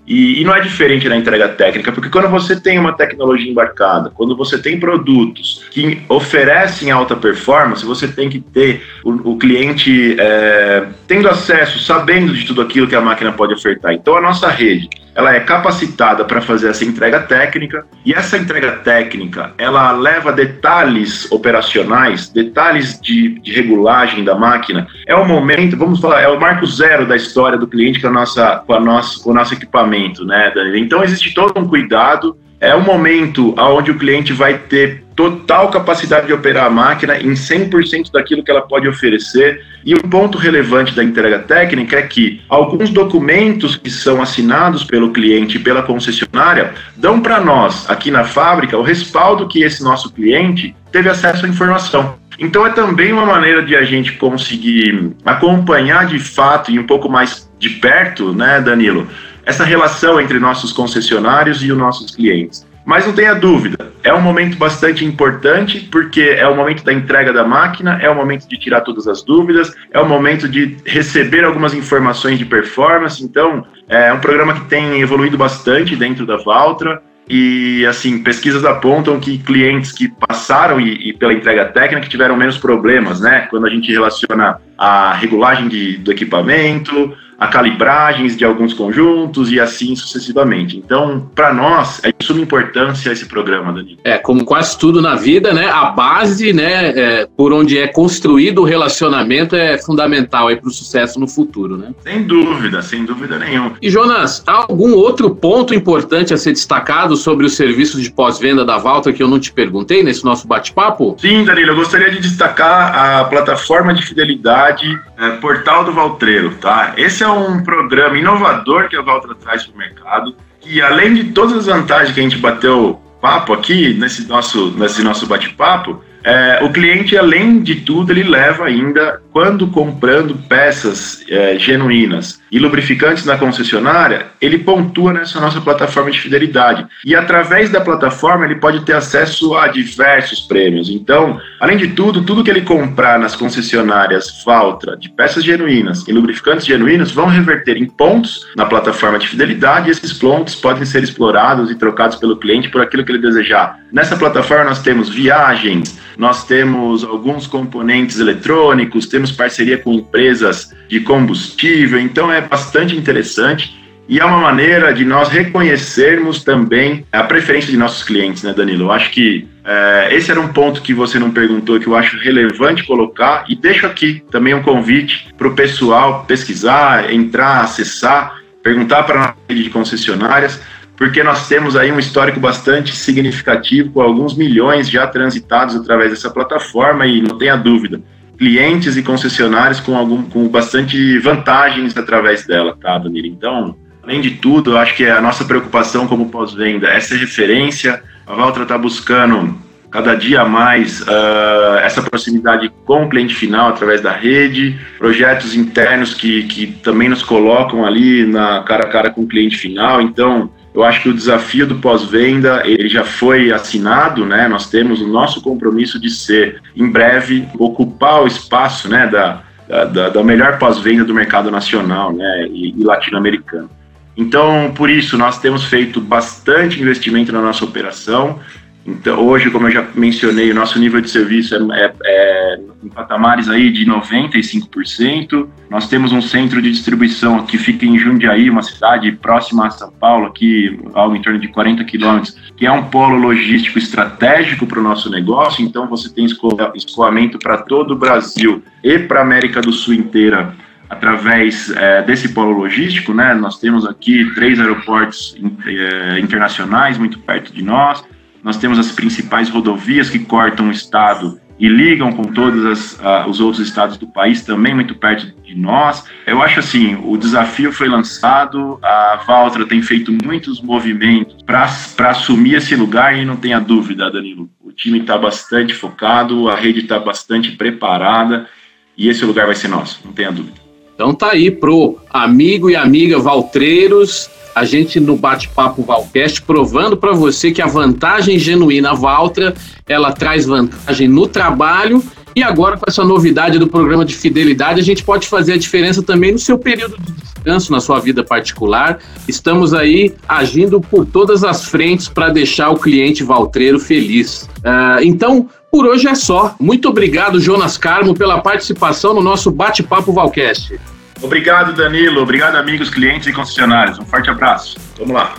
E, 0.06 0.40
e, 0.40 0.44
não 0.44 0.54
é 0.54 0.60
diferente 0.60 1.08
na 1.08 1.16
entrega 1.16 1.48
técnica, 1.48 1.92
porque 1.92 2.10
quando 2.10 2.28
você 2.28 2.58
tem 2.58 2.76
uma 2.76 2.92
tecnologia 2.92 3.48
embarcada, 3.48 4.10
quando 4.10 4.36
você 4.36 4.58
tem 4.58 4.78
produtos 4.78 5.64
que 5.70 6.02
oferecem 6.08 6.90
alta 6.90 7.14
performance, 7.14 7.84
você 7.84 8.08
tem 8.08 8.28
que 8.28 8.40
ter 8.40 8.82
o, 9.04 9.32
o 9.32 9.38
cliente 9.38 10.16
é, 10.18 10.88
tendo 11.06 11.28
acesso, 11.28 11.78
sabendo 11.78 12.34
de 12.34 12.44
tudo 12.44 12.62
aquilo 12.62 12.88
que 12.88 12.96
a 12.96 13.00
máquina 13.00 13.30
pode 13.30 13.54
ofertar. 13.54 13.94
Então 13.94 14.16
a 14.16 14.20
nossa 14.20 14.48
rede 14.48 14.88
ela 15.14 15.34
é 15.34 15.40
capacitada 15.40 16.24
para 16.24 16.40
fazer 16.40 16.70
essa 16.70 16.84
entrega 16.84 17.20
técnica 17.20 17.84
e 18.04 18.12
essa 18.12 18.36
entrega 18.36 18.72
técnica 18.72 19.52
ela 19.58 19.92
leva 19.92 20.32
detalhes 20.32 21.30
operacionais, 21.30 22.28
detalhes 22.28 23.00
de, 23.00 23.40
de 23.40 23.52
regulagem 23.52 24.24
da 24.24 24.34
máquina. 24.34 24.86
É 25.06 25.14
o 25.14 25.24
momento, 25.24 25.76
vamos 25.76 26.00
falar, 26.00 26.22
é 26.22 26.28
o 26.28 26.40
marco 26.40 26.66
zero 26.66 27.06
da 27.06 27.16
história 27.16 27.58
do 27.58 27.66
cliente 27.66 28.00
com 28.00 28.08
a 28.08 28.10
nossa, 28.10 28.62
com 28.66 28.74
a 28.74 28.80
nossa, 28.80 29.22
com 29.22 29.30
o 29.30 29.34
nosso 29.34 29.54
equipamento, 29.54 30.24
né? 30.24 30.52
Então 30.76 31.02
existe 31.02 31.34
todo 31.34 31.58
um 31.58 31.68
cuidado 31.68 32.36
é 32.62 32.76
um 32.76 32.80
momento 32.80 33.52
onde 33.58 33.90
o 33.90 33.98
cliente 33.98 34.32
vai 34.32 34.56
ter 34.56 35.02
total 35.16 35.68
capacidade 35.68 36.28
de 36.28 36.32
operar 36.32 36.66
a 36.66 36.70
máquina 36.70 37.18
em 37.18 37.32
100% 37.32 38.12
daquilo 38.12 38.44
que 38.44 38.52
ela 38.52 38.62
pode 38.62 38.86
oferecer. 38.86 39.60
E 39.84 39.96
um 39.96 40.08
ponto 40.08 40.38
relevante 40.38 40.94
da 40.94 41.02
entrega 41.02 41.40
técnica 41.40 41.98
é 41.98 42.02
que 42.02 42.40
alguns 42.48 42.90
documentos 42.90 43.74
que 43.74 43.90
são 43.90 44.22
assinados 44.22 44.84
pelo 44.84 45.10
cliente 45.10 45.56
e 45.56 45.60
pela 45.60 45.82
concessionária 45.82 46.72
dão 46.96 47.20
para 47.20 47.40
nós, 47.40 47.90
aqui 47.90 48.12
na 48.12 48.22
fábrica, 48.22 48.78
o 48.78 48.82
respaldo 48.82 49.48
que 49.48 49.64
esse 49.64 49.82
nosso 49.82 50.12
cliente 50.12 50.72
teve 50.92 51.08
acesso 51.08 51.44
à 51.44 51.48
informação. 51.48 52.14
Então 52.38 52.64
é 52.64 52.70
também 52.70 53.12
uma 53.12 53.26
maneira 53.26 53.64
de 53.64 53.74
a 53.74 53.82
gente 53.82 54.12
conseguir 54.12 55.10
acompanhar 55.24 56.06
de 56.06 56.20
fato 56.20 56.70
e 56.70 56.78
um 56.78 56.86
pouco 56.86 57.08
mais 57.08 57.50
de 57.58 57.70
perto, 57.70 58.32
né, 58.32 58.60
Danilo, 58.60 59.08
essa 59.44 59.64
relação 59.64 60.20
entre 60.20 60.38
nossos 60.38 60.72
concessionários 60.72 61.62
e 61.62 61.70
os 61.72 61.78
nossos 61.78 62.14
clientes. 62.14 62.66
Mas 62.84 63.06
não 63.06 63.12
tenha 63.12 63.34
dúvida, 63.34 63.92
é 64.02 64.12
um 64.12 64.20
momento 64.20 64.56
bastante 64.56 65.04
importante, 65.04 65.88
porque 65.90 66.34
é 66.36 66.46
o 66.48 66.56
momento 66.56 66.82
da 66.82 66.92
entrega 66.92 67.32
da 67.32 67.44
máquina, 67.44 67.98
é 68.02 68.10
o 68.10 68.14
momento 68.14 68.48
de 68.48 68.58
tirar 68.58 68.80
todas 68.80 69.06
as 69.06 69.22
dúvidas, 69.22 69.72
é 69.92 70.00
o 70.00 70.08
momento 70.08 70.48
de 70.48 70.76
receber 70.84 71.44
algumas 71.44 71.74
informações 71.74 72.38
de 72.38 72.44
performance. 72.44 73.22
Então, 73.22 73.64
é 73.88 74.12
um 74.12 74.18
programa 74.18 74.54
que 74.54 74.64
tem 74.64 75.00
evoluído 75.00 75.38
bastante 75.38 75.94
dentro 75.94 76.26
da 76.26 76.36
Valtra. 76.38 77.00
E, 77.28 77.86
assim, 77.86 78.20
pesquisas 78.20 78.64
apontam 78.64 79.20
que 79.20 79.38
clientes 79.38 79.92
que 79.92 80.08
passaram 80.08 80.80
e, 80.80 81.10
e, 81.10 81.12
pela 81.12 81.32
entrega 81.32 81.66
técnica 81.66 82.08
tiveram 82.08 82.36
menos 82.36 82.58
problemas, 82.58 83.20
né? 83.20 83.46
Quando 83.48 83.64
a 83.64 83.70
gente 83.70 83.92
relaciona 83.92 84.60
a 84.76 85.14
regulagem 85.14 85.68
de, 85.68 85.98
do 85.98 86.10
equipamento, 86.10 87.16
a 87.42 87.48
calibragens 87.48 88.36
de 88.36 88.44
alguns 88.44 88.72
conjuntos 88.72 89.50
e 89.50 89.58
assim 89.58 89.96
sucessivamente. 89.96 90.76
Então, 90.76 91.28
para 91.34 91.52
nós, 91.52 92.00
é 92.04 92.12
de 92.16 92.24
suma 92.24 92.40
importância 92.40 93.10
esse 93.10 93.26
programa, 93.26 93.72
Dani. 93.72 93.98
É, 94.04 94.16
como 94.16 94.44
quase 94.44 94.78
tudo 94.78 95.02
na 95.02 95.16
vida, 95.16 95.52
né? 95.52 95.68
A 95.68 95.86
base, 95.86 96.52
né, 96.52 96.90
é, 96.90 97.28
por 97.36 97.52
onde 97.52 97.76
é 97.78 97.88
construído 97.88 98.60
o 98.60 98.64
relacionamento 98.64 99.56
é 99.56 99.76
fundamental 99.76 100.46
para 100.56 100.68
o 100.68 100.70
sucesso 100.70 101.18
no 101.18 101.26
futuro, 101.26 101.76
né? 101.76 101.92
Sem 102.04 102.22
dúvida, 102.22 102.80
sem 102.80 103.04
dúvida 103.04 103.36
nenhuma. 103.40 103.72
E 103.82 103.90
Jonas, 103.90 104.44
há 104.46 104.64
algum 104.68 104.94
outro 104.94 105.34
ponto 105.34 105.74
importante 105.74 106.32
a 106.32 106.36
ser 106.36 106.52
destacado 106.52 107.16
sobre 107.16 107.44
os 107.44 107.56
serviços 107.56 108.00
de 108.00 108.12
pós-venda 108.12 108.64
da 108.64 108.78
Valtra 108.78 109.12
que 109.12 109.20
eu 109.22 109.26
não 109.26 109.40
te 109.40 109.52
perguntei 109.52 110.04
nesse 110.04 110.24
nosso 110.24 110.46
bate-papo? 110.46 111.16
Sim, 111.18 111.44
Danilo, 111.44 111.72
eu 111.72 111.76
gostaria 111.76 112.10
de 112.10 112.20
destacar 112.20 113.20
a 113.20 113.24
plataforma 113.24 113.92
de 113.92 114.06
fidelidade 114.06 114.86
é, 115.18 115.30
Portal 115.36 115.84
do 115.84 115.92
Valtreiro, 115.92 116.54
tá? 116.60 116.94
Esse 116.96 117.22
é 117.22 117.31
um 117.32 117.62
programa 117.62 118.18
inovador 118.18 118.88
que 118.88 118.96
a 118.96 119.02
Valtra 119.02 119.34
traz 119.34 119.64
para 119.64 119.74
o 119.74 119.78
mercado, 119.78 120.36
que 120.60 120.80
além 120.80 121.14
de 121.14 121.24
todas 121.32 121.56
as 121.56 121.66
vantagens 121.66 122.12
que 122.14 122.20
a 122.20 122.22
gente 122.22 122.38
bateu 122.38 123.00
papo 123.20 123.52
aqui, 123.52 123.94
nesse 123.94 124.26
nosso, 124.26 124.72
nesse 124.72 125.02
nosso 125.02 125.26
bate-papo, 125.26 126.02
é, 126.24 126.60
o 126.62 126.72
cliente, 126.72 127.16
além 127.16 127.60
de 127.60 127.76
tudo, 127.76 128.12
ele 128.12 128.24
leva 128.24 128.64
ainda, 128.64 129.21
quando 129.32 129.66
comprando 129.68 130.34
peças 130.48 131.24
é, 131.28 131.58
genuínas 131.58 132.40
e 132.50 132.58
lubrificantes 132.58 133.24
na 133.24 133.38
concessionária, 133.38 134.26
ele 134.40 134.58
pontua 134.58 135.12
nessa 135.12 135.40
nossa 135.40 135.60
plataforma 135.60 136.10
de 136.10 136.20
fidelidade. 136.20 136.86
E 137.04 137.16
através 137.16 137.70
da 137.70 137.80
plataforma, 137.80 138.44
ele 138.44 138.56
pode 138.56 138.84
ter 138.84 138.92
acesso 138.92 139.54
a 139.54 139.68
diversos 139.68 140.40
prêmios. 140.40 140.90
Então, 140.90 141.40
além 141.58 141.78
de 141.78 141.88
tudo, 141.88 142.22
tudo 142.22 142.44
que 142.44 142.50
ele 142.50 142.60
comprar 142.60 143.18
nas 143.18 143.34
concessionárias 143.34 144.42
Valtra, 144.44 144.96
de 144.96 145.08
peças 145.08 145.42
genuínas 145.42 146.06
e 146.06 146.12
lubrificantes 146.12 146.66
genuínos, 146.66 147.10
vão 147.10 147.26
reverter 147.26 147.78
em 147.78 147.86
pontos 147.86 148.46
na 148.54 148.66
plataforma 148.66 149.18
de 149.18 149.28
fidelidade. 149.28 149.88
E 149.88 149.92
esses 149.92 150.12
pontos 150.12 150.54
podem 150.54 150.84
ser 150.84 151.02
explorados 151.02 151.70
e 151.70 151.74
trocados 151.74 152.16
pelo 152.16 152.36
cliente 152.36 152.68
por 152.68 152.82
aquilo 152.82 153.04
que 153.04 153.12
ele 153.12 153.18
desejar. 153.18 153.78
Nessa 153.90 154.16
plataforma, 154.16 154.64
nós 154.64 154.82
temos 154.82 155.08
viagens 155.08 155.98
nós 156.16 156.44
temos 156.44 157.04
alguns 157.04 157.46
componentes 157.46 158.18
eletrônicos, 158.18 159.06
temos 159.06 159.21
parceria 159.30 159.78
com 159.78 159.92
empresas 159.92 160.74
de 160.88 161.00
combustível, 161.00 161.98
então 162.00 162.32
é 162.32 162.40
bastante 162.40 162.96
interessante 162.96 163.82
e 164.08 164.18
é 164.18 164.24
uma 164.24 164.38
maneira 164.38 164.92
de 164.92 165.04
nós 165.04 165.28
reconhecermos 165.28 166.42
também 166.42 167.06
a 167.12 167.22
preferência 167.22 167.70
de 167.70 167.76
nossos 167.76 168.02
clientes, 168.02 168.42
né, 168.42 168.52
Danilo? 168.52 168.84
Eu 168.84 168.92
acho 168.92 169.10
que 169.10 169.48
é, 169.64 170.08
esse 170.12 170.30
era 170.30 170.40
um 170.40 170.48
ponto 170.48 170.82
que 170.82 170.92
você 170.92 171.18
não 171.18 171.30
perguntou, 171.30 171.78
que 171.78 171.86
eu 171.86 171.96
acho 171.96 172.18
relevante 172.18 172.84
colocar, 172.84 173.44
e 173.48 173.54
deixo 173.54 173.86
aqui 173.86 174.22
também 174.30 174.54
um 174.54 174.62
convite 174.62 175.28
para 175.38 175.48
o 175.48 175.54
pessoal 175.54 176.24
pesquisar, 176.24 177.12
entrar, 177.12 177.60
acessar, 177.60 178.42
perguntar 178.62 179.04
para 179.04 179.20
a 179.20 179.34
rede 179.48 179.64
de 179.64 179.70
concessionárias, 179.70 180.60
porque 180.96 181.22
nós 181.22 181.48
temos 181.48 181.76
aí 181.76 181.90
um 181.90 181.98
histórico 181.98 182.38
bastante 182.38 182.94
significativo, 182.94 183.92
com 183.92 184.02
alguns 184.02 184.36
milhões 184.36 184.90
já 184.90 185.06
transitados 185.06 185.74
através 185.76 186.10
dessa 186.10 186.28
plataforma, 186.28 187.06
e 187.06 187.22
não 187.22 187.38
tenha 187.38 187.56
dúvida, 187.56 188.00
clientes 188.42 188.96
e 188.96 189.04
concessionários 189.04 189.78
com, 189.78 189.96
algum, 189.96 190.24
com 190.24 190.48
bastante 190.48 191.16
vantagens 191.20 191.96
através 191.96 192.44
dela, 192.44 192.76
tá, 192.82 192.98
Danilo? 192.98 193.28
Então, 193.28 193.76
além 194.02 194.20
de 194.20 194.32
tudo, 194.32 194.72
eu 194.72 194.78
acho 194.78 194.96
que 194.96 195.06
a 195.06 195.20
nossa 195.20 195.44
preocupação 195.44 196.08
como 196.08 196.28
pós-venda 196.28 196.88
é 196.88 196.98
ser 196.98 197.18
referência, 197.18 198.02
a 198.26 198.34
Valtra 198.34 198.64
está 198.64 198.76
buscando 198.76 199.56
cada 199.92 200.16
dia 200.16 200.44
mais 200.44 201.02
uh, 201.02 201.76
essa 201.84 202.02
proximidade 202.02 202.68
com 202.84 203.04
o 203.04 203.08
cliente 203.08 203.32
final 203.32 203.68
através 203.68 204.00
da 204.00 204.10
rede, 204.10 204.76
projetos 204.98 205.54
internos 205.54 206.12
que, 206.12 206.42
que 206.48 206.66
também 206.66 207.08
nos 207.08 207.22
colocam 207.22 207.86
ali 207.86 208.26
na 208.26 208.64
cara 208.64 208.86
a 208.86 208.88
cara 208.88 209.10
com 209.10 209.20
o 209.20 209.28
cliente 209.28 209.56
final. 209.56 210.02
Então, 210.02 210.50
eu 210.74 210.82
acho 210.82 211.02
que 211.02 211.08
o 211.08 211.14
desafio 211.14 211.66
do 211.66 211.76
pós-venda 211.76 212.62
ele 212.64 212.88
já 212.88 213.04
foi 213.04 213.52
assinado, 213.52 214.24
né? 214.24 214.48
Nós 214.48 214.70
temos 214.70 215.00
o 215.00 215.06
nosso 215.06 215.42
compromisso 215.42 216.00
de 216.00 216.08
ser, 216.08 216.62
em 216.74 216.90
breve, 216.90 217.46
ocupar 217.58 218.22
o 218.22 218.26
espaço, 218.26 218.88
né, 218.88 219.06
da, 219.06 219.42
da, 219.68 220.08
da 220.08 220.24
melhor 220.24 220.58
pós-venda 220.58 221.04
do 221.04 221.14
mercado 221.14 221.50
nacional, 221.50 222.12
né, 222.12 222.46
e, 222.50 222.70
e 222.70 222.84
latino-americano. 222.84 223.68
Então, 224.16 224.72
por 224.74 224.90
isso, 224.90 225.16
nós 225.16 225.38
temos 225.38 225.64
feito 225.64 226.00
bastante 226.00 226.80
investimento 226.80 227.32
na 227.32 227.40
nossa 227.40 227.64
operação. 227.64 228.40
Então, 228.84 229.24
hoje, 229.24 229.48
como 229.50 229.68
eu 229.68 229.70
já 229.70 229.86
mencionei, 229.94 230.50
o 230.50 230.54
nosso 230.54 230.78
nível 230.78 231.00
de 231.00 231.08
serviço 231.08 231.54
é, 231.54 231.84
é, 231.84 231.94
é 232.04 232.60
em 232.82 232.88
patamares 232.88 233.48
aí 233.48 233.70
de 233.70 233.86
95%. 233.86 235.46
Nós 235.70 235.88
temos 235.88 236.10
um 236.12 236.20
centro 236.20 236.60
de 236.60 236.70
distribuição 236.70 237.46
que 237.46 237.58
fica 237.58 237.86
em 237.86 237.96
Jundiaí, 237.96 238.50
uma 238.50 238.62
cidade 238.62 239.12
próxima 239.12 239.68
a 239.68 239.70
São 239.70 239.92
Paulo, 239.92 240.26
aqui 240.26 240.80
algo 240.94 241.14
em 241.14 241.22
torno 241.22 241.38
de 241.38 241.46
40 241.48 241.84
quilômetros, 241.84 242.36
que 242.56 242.66
é 242.66 242.72
um 242.72 242.84
polo 242.84 243.16
logístico 243.16 243.78
estratégico 243.78 244.66
para 244.66 244.80
o 244.80 244.82
nosso 244.82 245.08
negócio. 245.08 245.64
Então, 245.64 245.86
você 245.86 246.12
tem 246.12 246.26
escoamento 246.74 247.38
para 247.38 247.58
todo 247.58 247.92
o 247.92 247.96
Brasil 247.96 248.64
e 248.82 248.98
para 248.98 249.20
a 249.20 249.22
América 249.22 249.60
do 249.60 249.72
Sul 249.72 249.94
inteira 249.94 250.54
através 250.90 251.70
é, 251.70 252.02
desse 252.02 252.30
polo 252.30 252.50
logístico, 252.50 253.14
né? 253.14 253.32
Nós 253.32 253.58
temos 253.58 253.86
aqui 253.86 254.30
três 254.34 254.60
aeroportos 254.60 255.34
é, 255.66 256.18
internacionais 256.18 256.98
muito 256.98 257.18
perto 257.20 257.50
de 257.50 257.62
nós 257.62 258.04
nós 258.42 258.56
temos 258.56 258.78
as 258.78 258.90
principais 258.90 259.48
rodovias 259.48 260.10
que 260.10 260.18
cortam 260.18 260.68
o 260.68 260.72
estado 260.72 261.40
e 261.58 261.68
ligam 261.68 262.12
com 262.12 262.24
todos 262.24 262.94
uh, 262.94 263.28
os 263.28 263.40
outros 263.40 263.64
estados 263.64 263.96
do 263.96 264.06
país, 264.06 264.42
também 264.42 264.74
muito 264.74 264.96
perto 264.96 265.32
de 265.44 265.54
nós. 265.54 266.04
Eu 266.26 266.42
acho 266.42 266.58
assim, 266.58 266.98
o 267.04 267.16
desafio 267.16 267.72
foi 267.72 267.88
lançado, 267.88 268.80
a 268.82 269.22
Valtra 269.24 269.64
tem 269.64 269.80
feito 269.80 270.12
muitos 270.24 270.60
movimentos 270.60 271.36
para 271.46 272.10
assumir 272.10 272.56
esse 272.56 272.74
lugar 272.74 273.16
e 273.16 273.24
não 273.24 273.36
tenha 273.36 273.60
dúvida, 273.60 274.10
Danilo, 274.10 274.50
o 274.60 274.72
time 274.72 274.98
está 274.98 275.16
bastante 275.16 275.72
focado, 275.72 276.48
a 276.48 276.56
rede 276.56 276.80
está 276.80 276.98
bastante 276.98 277.52
preparada 277.52 278.48
e 278.96 279.08
esse 279.08 279.24
lugar 279.24 279.46
vai 279.46 279.54
ser 279.54 279.68
nosso, 279.68 280.00
não 280.04 280.12
tenha 280.12 280.32
dúvida. 280.32 280.60
Então 280.94 281.14
tá 281.14 281.30
aí 281.30 281.50
pro 281.50 281.98
amigo 282.10 282.70
e 282.70 282.76
amiga 282.76 283.18
Valtreiros, 283.18 284.28
a 284.54 284.64
gente 284.64 285.00
no 285.00 285.16
bate-papo 285.16 285.82
Valcast 285.82 286.42
provando 286.42 286.96
para 286.96 287.12
você 287.12 287.50
que 287.50 287.62
a 287.62 287.66
vantagem 287.66 288.38
genuína 288.38 288.94
Valtra, 288.94 289.54
ela 289.88 290.12
traz 290.12 290.46
vantagem 290.46 291.08
no 291.08 291.26
trabalho 291.26 292.02
e 292.34 292.42
agora 292.42 292.78
com 292.78 292.84
essa 292.88 293.04
novidade 293.04 293.58
do 293.58 293.66
programa 293.66 294.04
de 294.04 294.14
fidelidade, 294.14 294.80
a 294.80 294.84
gente 294.84 295.04
pode 295.04 295.28
fazer 295.28 295.52
a 295.52 295.58
diferença 295.58 296.02
também 296.02 296.32
no 296.32 296.38
seu 296.38 296.58
período 296.58 296.96
de 296.98 297.12
descanso, 297.12 297.70
na 297.70 297.80
sua 297.80 298.00
vida 298.00 298.24
particular. 298.24 298.98
Estamos 299.28 299.74
aí 299.74 300.14
agindo 300.26 300.80
por 300.80 301.04
todas 301.04 301.44
as 301.44 301.66
frentes 301.66 302.08
para 302.08 302.30
deixar 302.30 302.70
o 302.70 302.78
cliente 302.78 303.22
valtreiro 303.22 303.78
feliz. 303.78 304.48
Uh, 304.58 305.02
então, 305.02 305.48
por 305.70 305.86
hoje 305.86 306.08
é 306.08 306.14
só. 306.14 306.54
Muito 306.58 306.88
obrigado, 306.88 307.38
Jonas 307.38 307.76
Carmo, 307.76 308.14
pela 308.14 308.40
participação 308.40 309.12
no 309.12 309.20
nosso 309.20 309.50
bate-papo 309.50 310.12
Valcast. 310.12 310.78
Obrigado, 311.22 311.72
Danilo. 311.72 312.20
Obrigado, 312.20 312.56
amigos, 312.56 312.90
clientes 312.90 313.28
e 313.28 313.32
concessionários. 313.32 313.98
Um 313.98 314.04
forte 314.04 314.28
abraço. 314.28 314.76
Vamos 314.98 315.14
lá. 315.14 315.34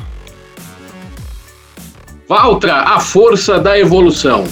Valtra, 2.28 2.76
a 2.76 3.00
força 3.00 3.60
da 3.60 3.78
evolução. 3.78 4.46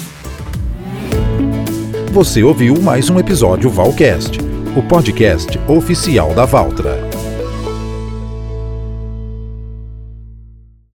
Você 2.11 2.43
ouviu 2.43 2.79
mais 2.81 3.09
um 3.09 3.17
episódio 3.17 3.69
Valcast, 3.69 4.37
o 4.75 4.83
podcast 4.83 5.57
oficial 5.69 6.33
da 6.33 6.43
Valtra. 6.43 7.20